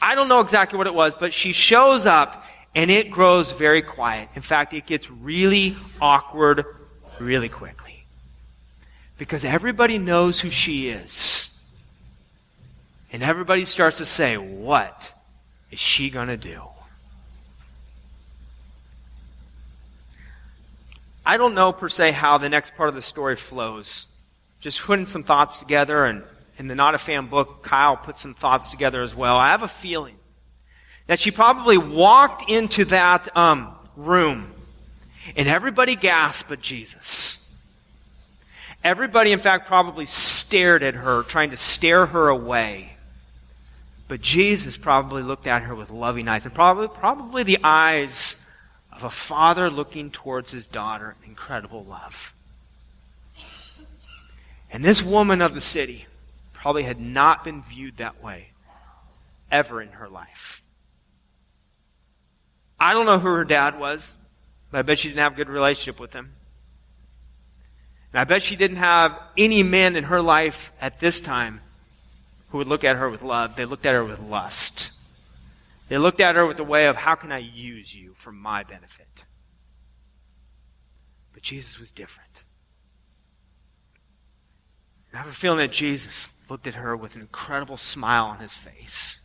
I 0.00 0.14
don't 0.14 0.28
know 0.28 0.40
exactly 0.40 0.78
what 0.78 0.86
it 0.86 0.94
was, 0.94 1.14
but 1.14 1.34
she 1.34 1.52
shows 1.52 2.06
up 2.06 2.42
and 2.74 2.90
it 2.90 3.10
grows 3.10 3.52
very 3.52 3.82
quiet. 3.82 4.30
In 4.34 4.40
fact, 4.40 4.72
it 4.72 4.86
gets 4.86 5.10
really 5.10 5.76
awkward 6.00 6.64
really 7.20 7.48
quickly 7.48 8.04
because 9.18 9.44
everybody 9.44 9.98
knows 9.98 10.40
who 10.40 10.50
she 10.50 10.88
is. 10.88 11.58
And 13.12 13.22
everybody 13.22 13.64
starts 13.64 13.98
to 13.98 14.04
say, 14.04 14.36
What 14.36 15.12
is 15.70 15.78
she 15.78 16.10
going 16.10 16.28
to 16.28 16.36
do? 16.36 16.62
I 21.26 21.36
don't 21.36 21.54
know 21.54 21.72
per 21.72 21.88
se 21.88 22.12
how 22.12 22.38
the 22.38 22.48
next 22.48 22.74
part 22.76 22.88
of 22.88 22.94
the 22.94 23.02
story 23.02 23.36
flows. 23.36 24.06
Just 24.60 24.80
putting 24.80 25.06
some 25.06 25.22
thoughts 25.22 25.60
together, 25.60 26.04
and 26.04 26.22
in 26.56 26.66
the 26.66 26.74
Not 26.74 26.94
a 26.94 26.98
Fan 26.98 27.26
book, 27.26 27.62
Kyle 27.62 27.96
put 27.96 28.18
some 28.18 28.34
thoughts 28.34 28.70
together 28.70 29.02
as 29.02 29.14
well. 29.14 29.36
I 29.36 29.48
have 29.48 29.62
a 29.62 29.68
feeling 29.68 30.16
that 31.06 31.18
she 31.18 31.30
probably 31.30 31.76
walked 31.76 32.48
into 32.48 32.84
that 32.86 33.34
um, 33.36 33.74
room, 33.96 34.52
and 35.36 35.48
everybody 35.48 35.96
gasped 35.96 36.48
but 36.48 36.60
Jesus. 36.60 37.36
Everybody, 38.82 39.32
in 39.32 39.40
fact, 39.40 39.66
probably 39.66 40.06
stared 40.06 40.82
at 40.82 40.94
her, 40.94 41.22
trying 41.22 41.50
to 41.50 41.56
stare 41.56 42.06
her 42.06 42.28
away. 42.28 42.96
But 44.08 44.22
Jesus 44.22 44.76
probably 44.76 45.22
looked 45.22 45.46
at 45.46 45.62
her 45.62 45.74
with 45.74 45.90
loving 45.90 46.28
eyes, 46.28 46.44
and 46.46 46.54
probably, 46.54 46.88
probably 46.88 47.42
the 47.42 47.58
eyes 47.62 48.44
of 48.90 49.04
a 49.04 49.10
father 49.10 49.70
looking 49.70 50.10
towards 50.10 50.50
his 50.50 50.66
daughter 50.66 51.14
in 51.22 51.30
incredible 51.30 51.84
love. 51.84 52.32
And 54.70 54.84
this 54.84 55.02
woman 55.02 55.40
of 55.42 55.54
the 55.54 55.60
city 55.60 56.06
probably 56.52 56.84
had 56.84 57.00
not 57.00 57.44
been 57.44 57.62
viewed 57.62 57.98
that 57.98 58.22
way 58.22 58.48
ever 59.50 59.82
in 59.82 59.90
her 59.90 60.08
life. 60.08 60.62
I 62.78 62.94
don't 62.94 63.06
know 63.06 63.18
who 63.18 63.28
her 63.28 63.44
dad 63.44 63.78
was, 63.78 64.16
but 64.70 64.78
I 64.78 64.82
bet 64.82 64.98
she 64.98 65.08
didn't 65.08 65.20
have 65.20 65.32
a 65.32 65.36
good 65.36 65.48
relationship 65.48 66.00
with 66.00 66.12
him. 66.12 66.32
And 68.12 68.20
I 68.20 68.24
bet 68.24 68.42
she 68.42 68.56
didn't 68.56 68.78
have 68.78 69.18
any 69.36 69.62
men 69.62 69.96
in 69.96 70.04
her 70.04 70.20
life 70.20 70.72
at 70.80 71.00
this 71.00 71.20
time 71.20 71.60
who 72.48 72.58
would 72.58 72.66
look 72.66 72.84
at 72.84 72.96
her 72.96 73.08
with 73.08 73.22
love. 73.22 73.56
They 73.56 73.64
looked 73.64 73.86
at 73.86 73.94
her 73.94 74.04
with 74.04 74.20
lust. 74.20 74.90
They 75.88 75.98
looked 75.98 76.20
at 76.20 76.36
her 76.36 76.46
with 76.46 76.56
the 76.56 76.64
way 76.64 76.86
of, 76.86 76.96
how 76.96 77.14
can 77.14 77.32
I 77.32 77.38
use 77.38 77.94
you 77.94 78.14
for 78.16 78.32
my 78.32 78.62
benefit? 78.62 79.24
But 81.32 81.42
Jesus 81.42 81.78
was 81.78 81.92
different. 81.92 82.44
And 85.10 85.18
I 85.18 85.22
have 85.22 85.32
a 85.32 85.34
feeling 85.34 85.58
that 85.58 85.72
Jesus 85.72 86.30
looked 86.48 86.66
at 86.66 86.74
her 86.74 86.96
with 86.96 87.14
an 87.14 87.20
incredible 87.20 87.76
smile 87.76 88.26
on 88.26 88.38
his 88.38 88.56
face. 88.56 89.20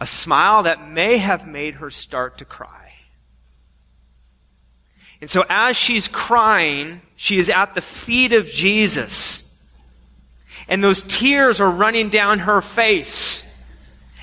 A 0.00 0.06
smile 0.06 0.62
that 0.64 0.88
may 0.88 1.18
have 1.18 1.46
made 1.46 1.74
her 1.74 1.90
start 1.90 2.38
to 2.38 2.44
cry. 2.44 2.87
And 5.20 5.28
so 5.28 5.44
as 5.48 5.76
she's 5.76 6.08
crying, 6.08 7.00
she 7.16 7.38
is 7.38 7.48
at 7.48 7.74
the 7.74 7.80
feet 7.80 8.32
of 8.32 8.46
Jesus. 8.46 9.56
And 10.68 10.84
those 10.84 11.02
tears 11.02 11.60
are 11.60 11.70
running 11.70 12.08
down 12.08 12.40
her 12.40 12.60
face. 12.60 13.44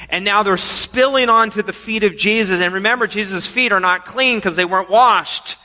And 0.10 0.23
now 0.23 0.43
they're 0.43 0.58
spilling 0.58 1.29
onto 1.29 1.62
the 1.62 1.73
feet 1.73 2.03
of 2.03 2.15
Jesus. 2.15 2.62
And 2.62 2.73
remember, 2.73 3.08
Jesus' 3.08 3.47
feet 3.47 3.71
are 3.71 3.79
not 3.79 4.05
clean 4.05 4.38
because 4.38 4.55
they 4.55 4.65
weren't 4.65 4.89
washed. 4.89 5.58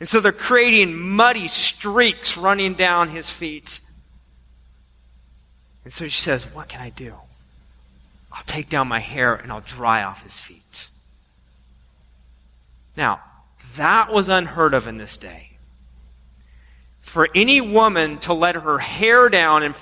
And 0.00 0.08
so 0.08 0.20
they're 0.20 0.32
creating 0.32 0.96
muddy 0.96 1.48
streaks 1.48 2.36
running 2.36 2.74
down 2.74 3.10
his 3.10 3.30
feet. 3.30 3.80
And 5.84 5.92
so 5.92 6.06
she 6.06 6.20
says, 6.20 6.44
What 6.54 6.68
can 6.68 6.80
I 6.80 6.90
do? 6.90 7.14
I'll 8.32 8.42
take 8.46 8.68
down 8.68 8.88
my 8.88 9.00
hair 9.00 9.34
and 9.34 9.52
I'll 9.52 9.60
dry 9.60 10.02
off 10.02 10.22
his 10.22 10.40
feet. 10.40 10.88
Now, 12.96 13.20
that 13.76 14.12
was 14.12 14.28
unheard 14.28 14.74
of 14.74 14.86
in 14.86 14.98
this 14.98 15.16
day. 15.16 15.50
For 17.00 17.28
any 17.34 17.60
woman 17.60 18.18
to 18.20 18.32
let 18.32 18.54
her 18.54 18.78
hair 18.78 19.28
down 19.28 19.62
in, 19.62 19.74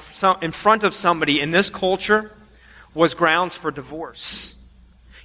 in 0.42 0.52
front 0.52 0.82
of 0.82 0.94
somebody 0.94 1.40
in 1.40 1.50
this 1.50 1.70
culture 1.70 2.32
was 2.94 3.14
grounds 3.14 3.54
for 3.54 3.70
divorce. 3.70 4.56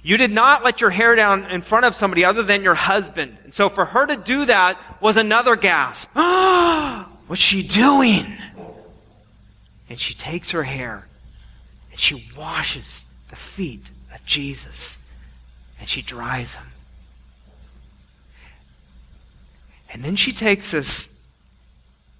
You 0.02 0.16
did 0.16 0.30
not 0.30 0.64
let 0.64 0.80
your 0.80 0.90
hair 0.90 1.16
down 1.16 1.44
in 1.46 1.60
front 1.60 1.84
of 1.84 1.94
somebody 1.94 2.24
other 2.24 2.42
than 2.42 2.62
your 2.62 2.74
husband. 2.74 3.36
And 3.44 3.52
so 3.52 3.68
for 3.68 3.84
her 3.84 4.06
to 4.06 4.16
do 4.16 4.44
that 4.46 4.78
was 5.02 5.16
another 5.16 5.56
gasp. 5.56 6.08
What's 7.26 7.42
she 7.42 7.62
doing? 7.62 8.38
And 9.90 9.98
she 9.98 10.14
takes 10.14 10.52
her 10.52 10.62
hair 10.62 11.08
and 11.90 12.00
she 12.00 12.30
washes 12.36 13.04
the 13.28 13.36
feet 13.36 13.84
of 14.14 14.24
Jesus 14.24 14.98
and 15.80 15.88
she 15.88 16.00
dries 16.00 16.54
them. 16.54 16.67
And 19.90 20.04
then 20.04 20.16
she 20.16 20.32
takes 20.32 20.70
this 20.70 21.18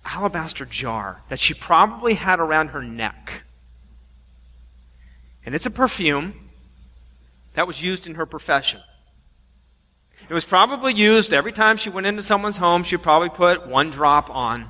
alabaster 0.04 0.64
jar 0.64 1.22
that 1.28 1.38
she 1.38 1.54
probably 1.54 2.14
had 2.14 2.40
around 2.40 2.68
her 2.68 2.82
neck. 2.82 3.42
And 5.44 5.54
it's 5.54 5.66
a 5.66 5.70
perfume 5.70 6.50
that 7.54 7.66
was 7.66 7.82
used 7.82 8.06
in 8.06 8.14
her 8.14 8.26
profession. 8.26 8.80
It 10.28 10.34
was 10.34 10.44
probably 10.44 10.92
used 10.92 11.32
every 11.32 11.52
time 11.52 11.76
she 11.76 11.90
went 11.90 12.06
into 12.06 12.22
someone's 12.22 12.58
home, 12.58 12.84
she'd 12.84 13.02
probably 13.02 13.30
put 13.30 13.66
one 13.66 13.90
drop 13.90 14.28
on 14.30 14.66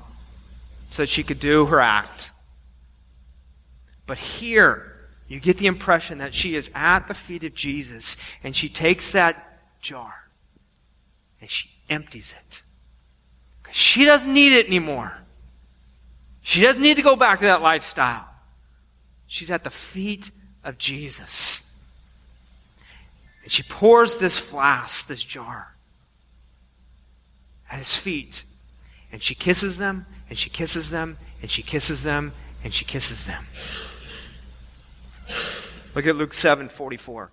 so 0.91 1.03
that 1.03 1.09
she 1.09 1.23
could 1.23 1.41
do 1.41 1.67
her 1.67 1.81
act. 1.81 2.31
But 4.07 4.19
here, 4.19 4.95
you 5.27 5.41
get 5.41 5.59
the 5.59 5.67
impression 5.67 6.19
that 6.19 6.35
she 6.35 6.55
is 6.55 6.71
at 6.75 7.09
the 7.09 7.15
feet 7.15 7.45
of 7.45 7.55
Jesus 7.55 8.17
and 8.43 8.57
she 8.57 8.69
takes 8.69 9.13
that 9.13 9.61
jar 9.81 10.31
and 11.41 11.51
she 11.51 11.71
empties 11.91 12.35
it. 12.47 12.63
She 13.71 14.05
doesn't 14.05 14.33
need 14.33 14.53
it 14.53 14.67
anymore. 14.67 15.13
She 16.43 16.63
doesn't 16.63 16.83
need 16.83 16.97
to 16.97 17.03
go 17.03 17.17
back 17.17 17.41
to 17.41 17.45
that 17.47 17.63
lifestyle. 17.63 18.27
She's 19.27 19.51
at 19.51 19.65
the 19.65 19.71
feet 19.71 20.31
of 20.65 20.79
Jesus. 20.79 21.71
And 23.43 23.53
she 23.53 23.63
pours 23.63 24.17
this 24.17 24.39
flask, 24.39 25.07
this 25.07 25.23
jar, 25.23 25.75
at 27.71 27.79
his 27.79 27.95
feet. 27.95 28.45
And 29.13 29.23
she 29.23 29.35
kisses 29.35 29.79
them, 29.79 30.07
and 30.29 30.39
she 30.39 30.51
kisses 30.51 30.91
them, 30.91 31.19
and 31.43 31.51
she 31.51 31.63
kisses 31.63 32.03
them, 32.03 32.33
and 32.65 32.73
she 32.73 32.85
kisses 32.85 33.25
them. 33.25 33.47
Look 35.95 36.07
at 36.07 36.17
Luke 36.17 36.33
7 36.33 36.69
44. 36.69 37.31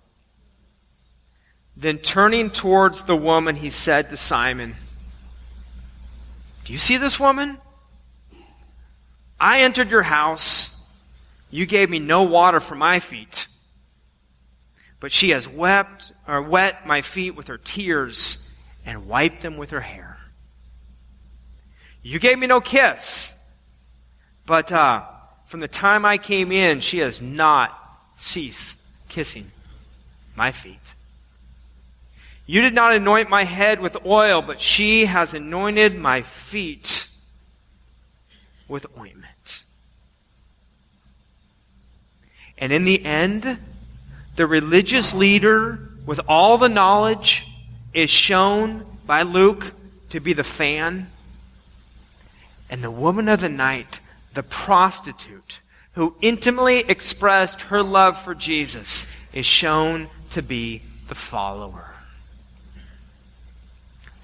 Then 1.76 1.98
turning 1.98 2.50
towards 2.50 3.02
the 3.02 3.16
woman, 3.16 3.56
he 3.56 3.70
said 3.70 4.08
to 4.10 4.16
Simon, 4.16 4.76
Do 6.66 6.72
you 6.72 6.80
see 6.80 6.96
this 6.96 7.20
woman? 7.20 7.58
I 9.38 9.60
entered 9.60 9.88
your 9.88 10.02
house. 10.02 10.76
You 11.48 11.64
gave 11.64 11.88
me 11.88 12.00
no 12.00 12.24
water 12.24 12.58
for 12.58 12.74
my 12.74 12.98
feet. 12.98 13.46
But 14.98 15.12
she 15.12 15.30
has 15.30 15.46
wept 15.46 16.12
or 16.26 16.42
wet 16.42 16.84
my 16.84 17.02
feet 17.02 17.36
with 17.36 17.46
her 17.46 17.56
tears 17.56 18.50
and 18.84 19.06
wiped 19.06 19.42
them 19.42 19.56
with 19.56 19.70
her 19.70 19.80
hair. 19.80 20.18
You 22.02 22.18
gave 22.18 22.36
me 22.36 22.48
no 22.48 22.60
kiss. 22.60 23.38
But 24.44 24.72
uh, 24.72 25.04
from 25.44 25.60
the 25.60 25.68
time 25.68 26.04
I 26.04 26.18
came 26.18 26.50
in, 26.50 26.80
she 26.80 26.98
has 26.98 27.22
not 27.22 27.78
ceased 28.16 28.80
kissing 29.08 29.52
my 30.34 30.50
feet. 30.50 30.95
You 32.46 32.62
did 32.62 32.74
not 32.74 32.94
anoint 32.94 33.28
my 33.28 33.42
head 33.42 33.80
with 33.80 34.06
oil, 34.06 34.40
but 34.40 34.60
she 34.60 35.06
has 35.06 35.34
anointed 35.34 35.98
my 35.98 36.22
feet 36.22 37.08
with 38.68 38.86
ointment. 38.96 39.64
And 42.58 42.72
in 42.72 42.84
the 42.84 43.04
end, 43.04 43.58
the 44.36 44.46
religious 44.46 45.12
leader 45.12 45.90
with 46.06 46.20
all 46.28 46.56
the 46.56 46.68
knowledge 46.68 47.46
is 47.92 48.10
shown 48.10 48.86
by 49.04 49.22
Luke 49.22 49.72
to 50.10 50.20
be 50.20 50.32
the 50.32 50.44
fan. 50.44 51.10
And 52.70 52.82
the 52.82 52.90
woman 52.90 53.28
of 53.28 53.40
the 53.40 53.48
night, 53.48 54.00
the 54.34 54.42
prostitute, 54.44 55.60
who 55.92 56.14
intimately 56.20 56.80
expressed 56.80 57.62
her 57.62 57.82
love 57.82 58.20
for 58.20 58.34
Jesus, 58.34 59.12
is 59.32 59.46
shown 59.46 60.08
to 60.30 60.42
be 60.42 60.82
the 61.08 61.14
follower. 61.14 61.95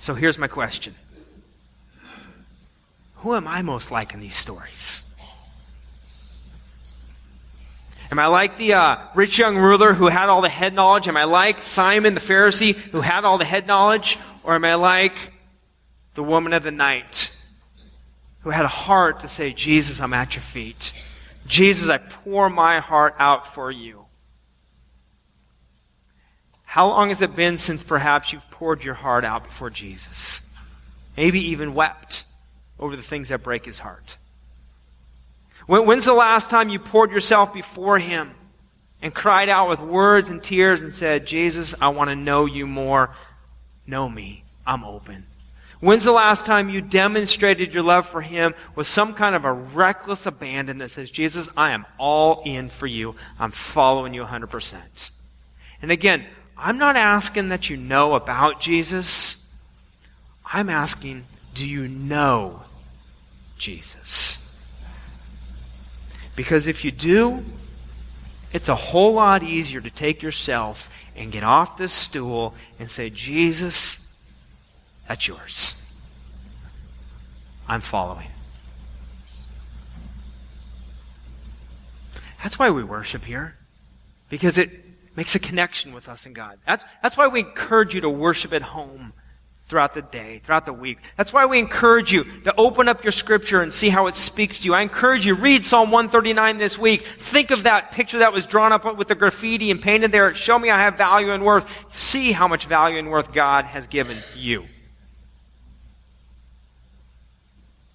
So 0.02 0.14
here's 0.14 0.36
my 0.36 0.48
question 0.48 0.96
Who 3.18 3.36
am 3.36 3.46
I 3.46 3.62
most 3.62 3.92
like 3.92 4.12
in 4.14 4.18
these 4.18 4.34
stories? 4.34 5.04
Am 8.10 8.18
I 8.18 8.26
like 8.26 8.56
the 8.56 8.74
uh, 8.74 8.96
rich 9.14 9.38
young 9.38 9.56
ruler 9.56 9.92
who 9.92 10.08
had 10.08 10.28
all 10.28 10.40
the 10.40 10.48
head 10.48 10.74
knowledge? 10.74 11.06
Am 11.06 11.16
I 11.16 11.22
like 11.22 11.62
Simon 11.62 12.14
the 12.14 12.20
Pharisee 12.20 12.74
who 12.74 13.00
had 13.00 13.24
all 13.24 13.38
the 13.38 13.44
head 13.44 13.68
knowledge? 13.68 14.18
Or 14.42 14.56
am 14.56 14.64
I 14.64 14.74
like 14.74 15.32
the 16.14 16.24
woman 16.24 16.52
of 16.52 16.64
the 16.64 16.72
night 16.72 17.30
who 18.40 18.50
had 18.50 18.64
a 18.64 18.68
heart 18.68 19.20
to 19.20 19.28
say, 19.28 19.52
Jesus, 19.52 20.00
I'm 20.00 20.14
at 20.14 20.34
your 20.34 20.42
feet? 20.42 20.92
Jesus, 21.46 21.88
I 21.88 21.98
pour 21.98 22.50
my 22.50 22.80
heart 22.80 23.14
out 23.20 23.54
for 23.54 23.70
you. 23.70 24.01
How 26.72 26.88
long 26.88 27.11
has 27.11 27.20
it 27.20 27.37
been 27.37 27.58
since 27.58 27.82
perhaps 27.82 28.32
you've 28.32 28.50
poured 28.50 28.82
your 28.82 28.94
heart 28.94 29.26
out 29.26 29.44
before 29.44 29.68
Jesus? 29.68 30.48
Maybe 31.18 31.38
even 31.50 31.74
wept 31.74 32.24
over 32.78 32.96
the 32.96 33.02
things 33.02 33.28
that 33.28 33.42
break 33.42 33.66
his 33.66 33.80
heart. 33.80 34.16
When, 35.66 35.85
when's 35.85 36.06
the 36.06 36.14
last 36.14 36.48
time 36.48 36.70
you 36.70 36.78
poured 36.78 37.11
yourself 37.11 37.52
before 37.52 37.98
him 37.98 38.30
and 39.02 39.12
cried 39.12 39.50
out 39.50 39.68
with 39.68 39.80
words 39.80 40.30
and 40.30 40.42
tears 40.42 40.80
and 40.80 40.94
said, 40.94 41.26
Jesus, 41.26 41.74
I 41.78 41.88
want 41.88 42.08
to 42.08 42.16
know 42.16 42.46
you 42.46 42.66
more. 42.66 43.14
Know 43.87 44.08
me. 44.08 44.42
I'm 44.66 44.82
open. 44.82 45.26
When's 45.80 46.04
the 46.04 46.12
last 46.12 46.46
time 46.46 46.70
you 46.70 46.80
demonstrated 46.80 47.74
your 47.74 47.82
love 47.82 48.06
for 48.06 48.22
Him 48.22 48.54
with 48.74 48.88
some 48.88 49.12
kind 49.12 49.35
of 49.35 49.44
a 49.44 49.52
reckless 49.52 50.24
abandon 50.24 50.78
that 50.78 50.92
says, 50.92 51.11
Jesus, 51.11 51.50
I 51.54 51.72
am 51.72 51.85
all 51.98 52.40
in 52.46 52.70
for 52.70 52.87
you. 52.87 53.14
I'm 53.38 53.50
following 53.50 54.14
you 54.14 54.24
100%. 54.24 55.11
And 55.82 55.90
again, 55.90 56.24
I'm 56.62 56.79
not 56.79 56.94
asking 56.94 57.48
that 57.48 57.68
you 57.68 57.77
know 57.77 58.14
about 58.14 58.61
Jesus. 58.61 59.53
I'm 60.44 60.68
asking, 60.70 61.25
do 61.55 61.66
you 61.66 61.88
know 61.88 62.62
Jesus? 63.59 64.48
Because 66.37 66.68
if 66.68 66.85
you 66.85 66.92
do, 66.92 67.44
it's 68.53 68.68
a 68.68 68.77
whole 68.77 69.14
lot 69.14 69.42
easier 69.42 69.81
to 69.81 69.90
take 69.90 70.22
yourself 70.22 70.88
and 71.16 71.33
get 71.33 71.42
off 71.42 71.77
this 71.77 71.92
stool 71.92 72.55
and 72.79 72.88
say, 72.88 73.11
Jesus, 73.11 74.09
that's 75.09 75.27
yours. 75.27 75.83
I'm 77.66 77.81
following. 77.81 78.29
That's 82.40 82.57
why 82.57 82.70
we 82.70 82.85
worship 82.85 83.25
here. 83.25 83.57
Because 84.29 84.59
it 84.59 84.82
makes 85.16 85.35
a 85.35 85.38
connection 85.38 85.92
with 85.92 86.09
us 86.09 86.27
and 86.27 86.35
God. 86.35 86.59
That's, 86.66 86.85
that's 87.03 87.16
why 87.16 87.29
we 87.29 87.40
encourage 87.40 87.94
you 87.94 88.01
to 88.03 88.11
worship 88.11 88.53
at 88.53 88.62
home 88.62 89.12
throughout 89.68 89.94
the 89.94 90.03
day, 90.03 90.40
throughout 90.44 90.66
the 90.66 90.72
week. 90.72 90.98
That's 91.16 91.33
why 91.33 91.46
we 91.46 91.59
encourage 91.59 92.12
you 92.12 92.25
to 92.42 92.55
open 92.59 92.88
up 92.88 93.03
your 93.03 93.12
scripture 93.12 93.62
and 93.62 93.72
see 93.72 93.88
how 93.88 94.07
it 94.07 94.16
speaks 94.16 94.59
to 94.59 94.64
you. 94.66 94.75
I 94.75 94.83
encourage 94.83 95.25
you, 95.25 95.35
read 95.35 95.64
Psalm 95.64 95.90
139 95.90 96.59
this 96.59 96.79
week. 96.79 97.07
Think 97.07 97.51
of 97.51 97.62
that 97.62 97.92
picture 97.92 98.18
that 98.18 98.35
was 98.35 98.44
drawn 98.44 98.72
up 98.72 98.96
with 98.98 99.09
the 99.09 99.14
graffiti 99.14 99.70
and 99.70 99.81
painted 99.81 100.12
there. 100.12 100.35
Show 100.35 100.59
me 100.59 100.68
I 100.68 100.79
have 100.79 100.98
value 100.98 101.33
and 101.33 101.42
worth. 101.42 101.66
See 101.90 102.33
how 102.33 102.48
much 102.48 102.66
value 102.66 102.98
and 102.98 103.11
worth 103.11 103.33
God 103.33 103.64
has 103.64 103.87
given 103.87 104.18
you. 104.37 104.66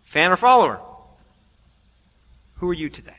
Fan 0.03 0.31
or 0.31 0.37
follower? 0.37 0.81
Who 2.55 2.69
are 2.69 2.73
you 2.73 2.89
today? 2.89 3.16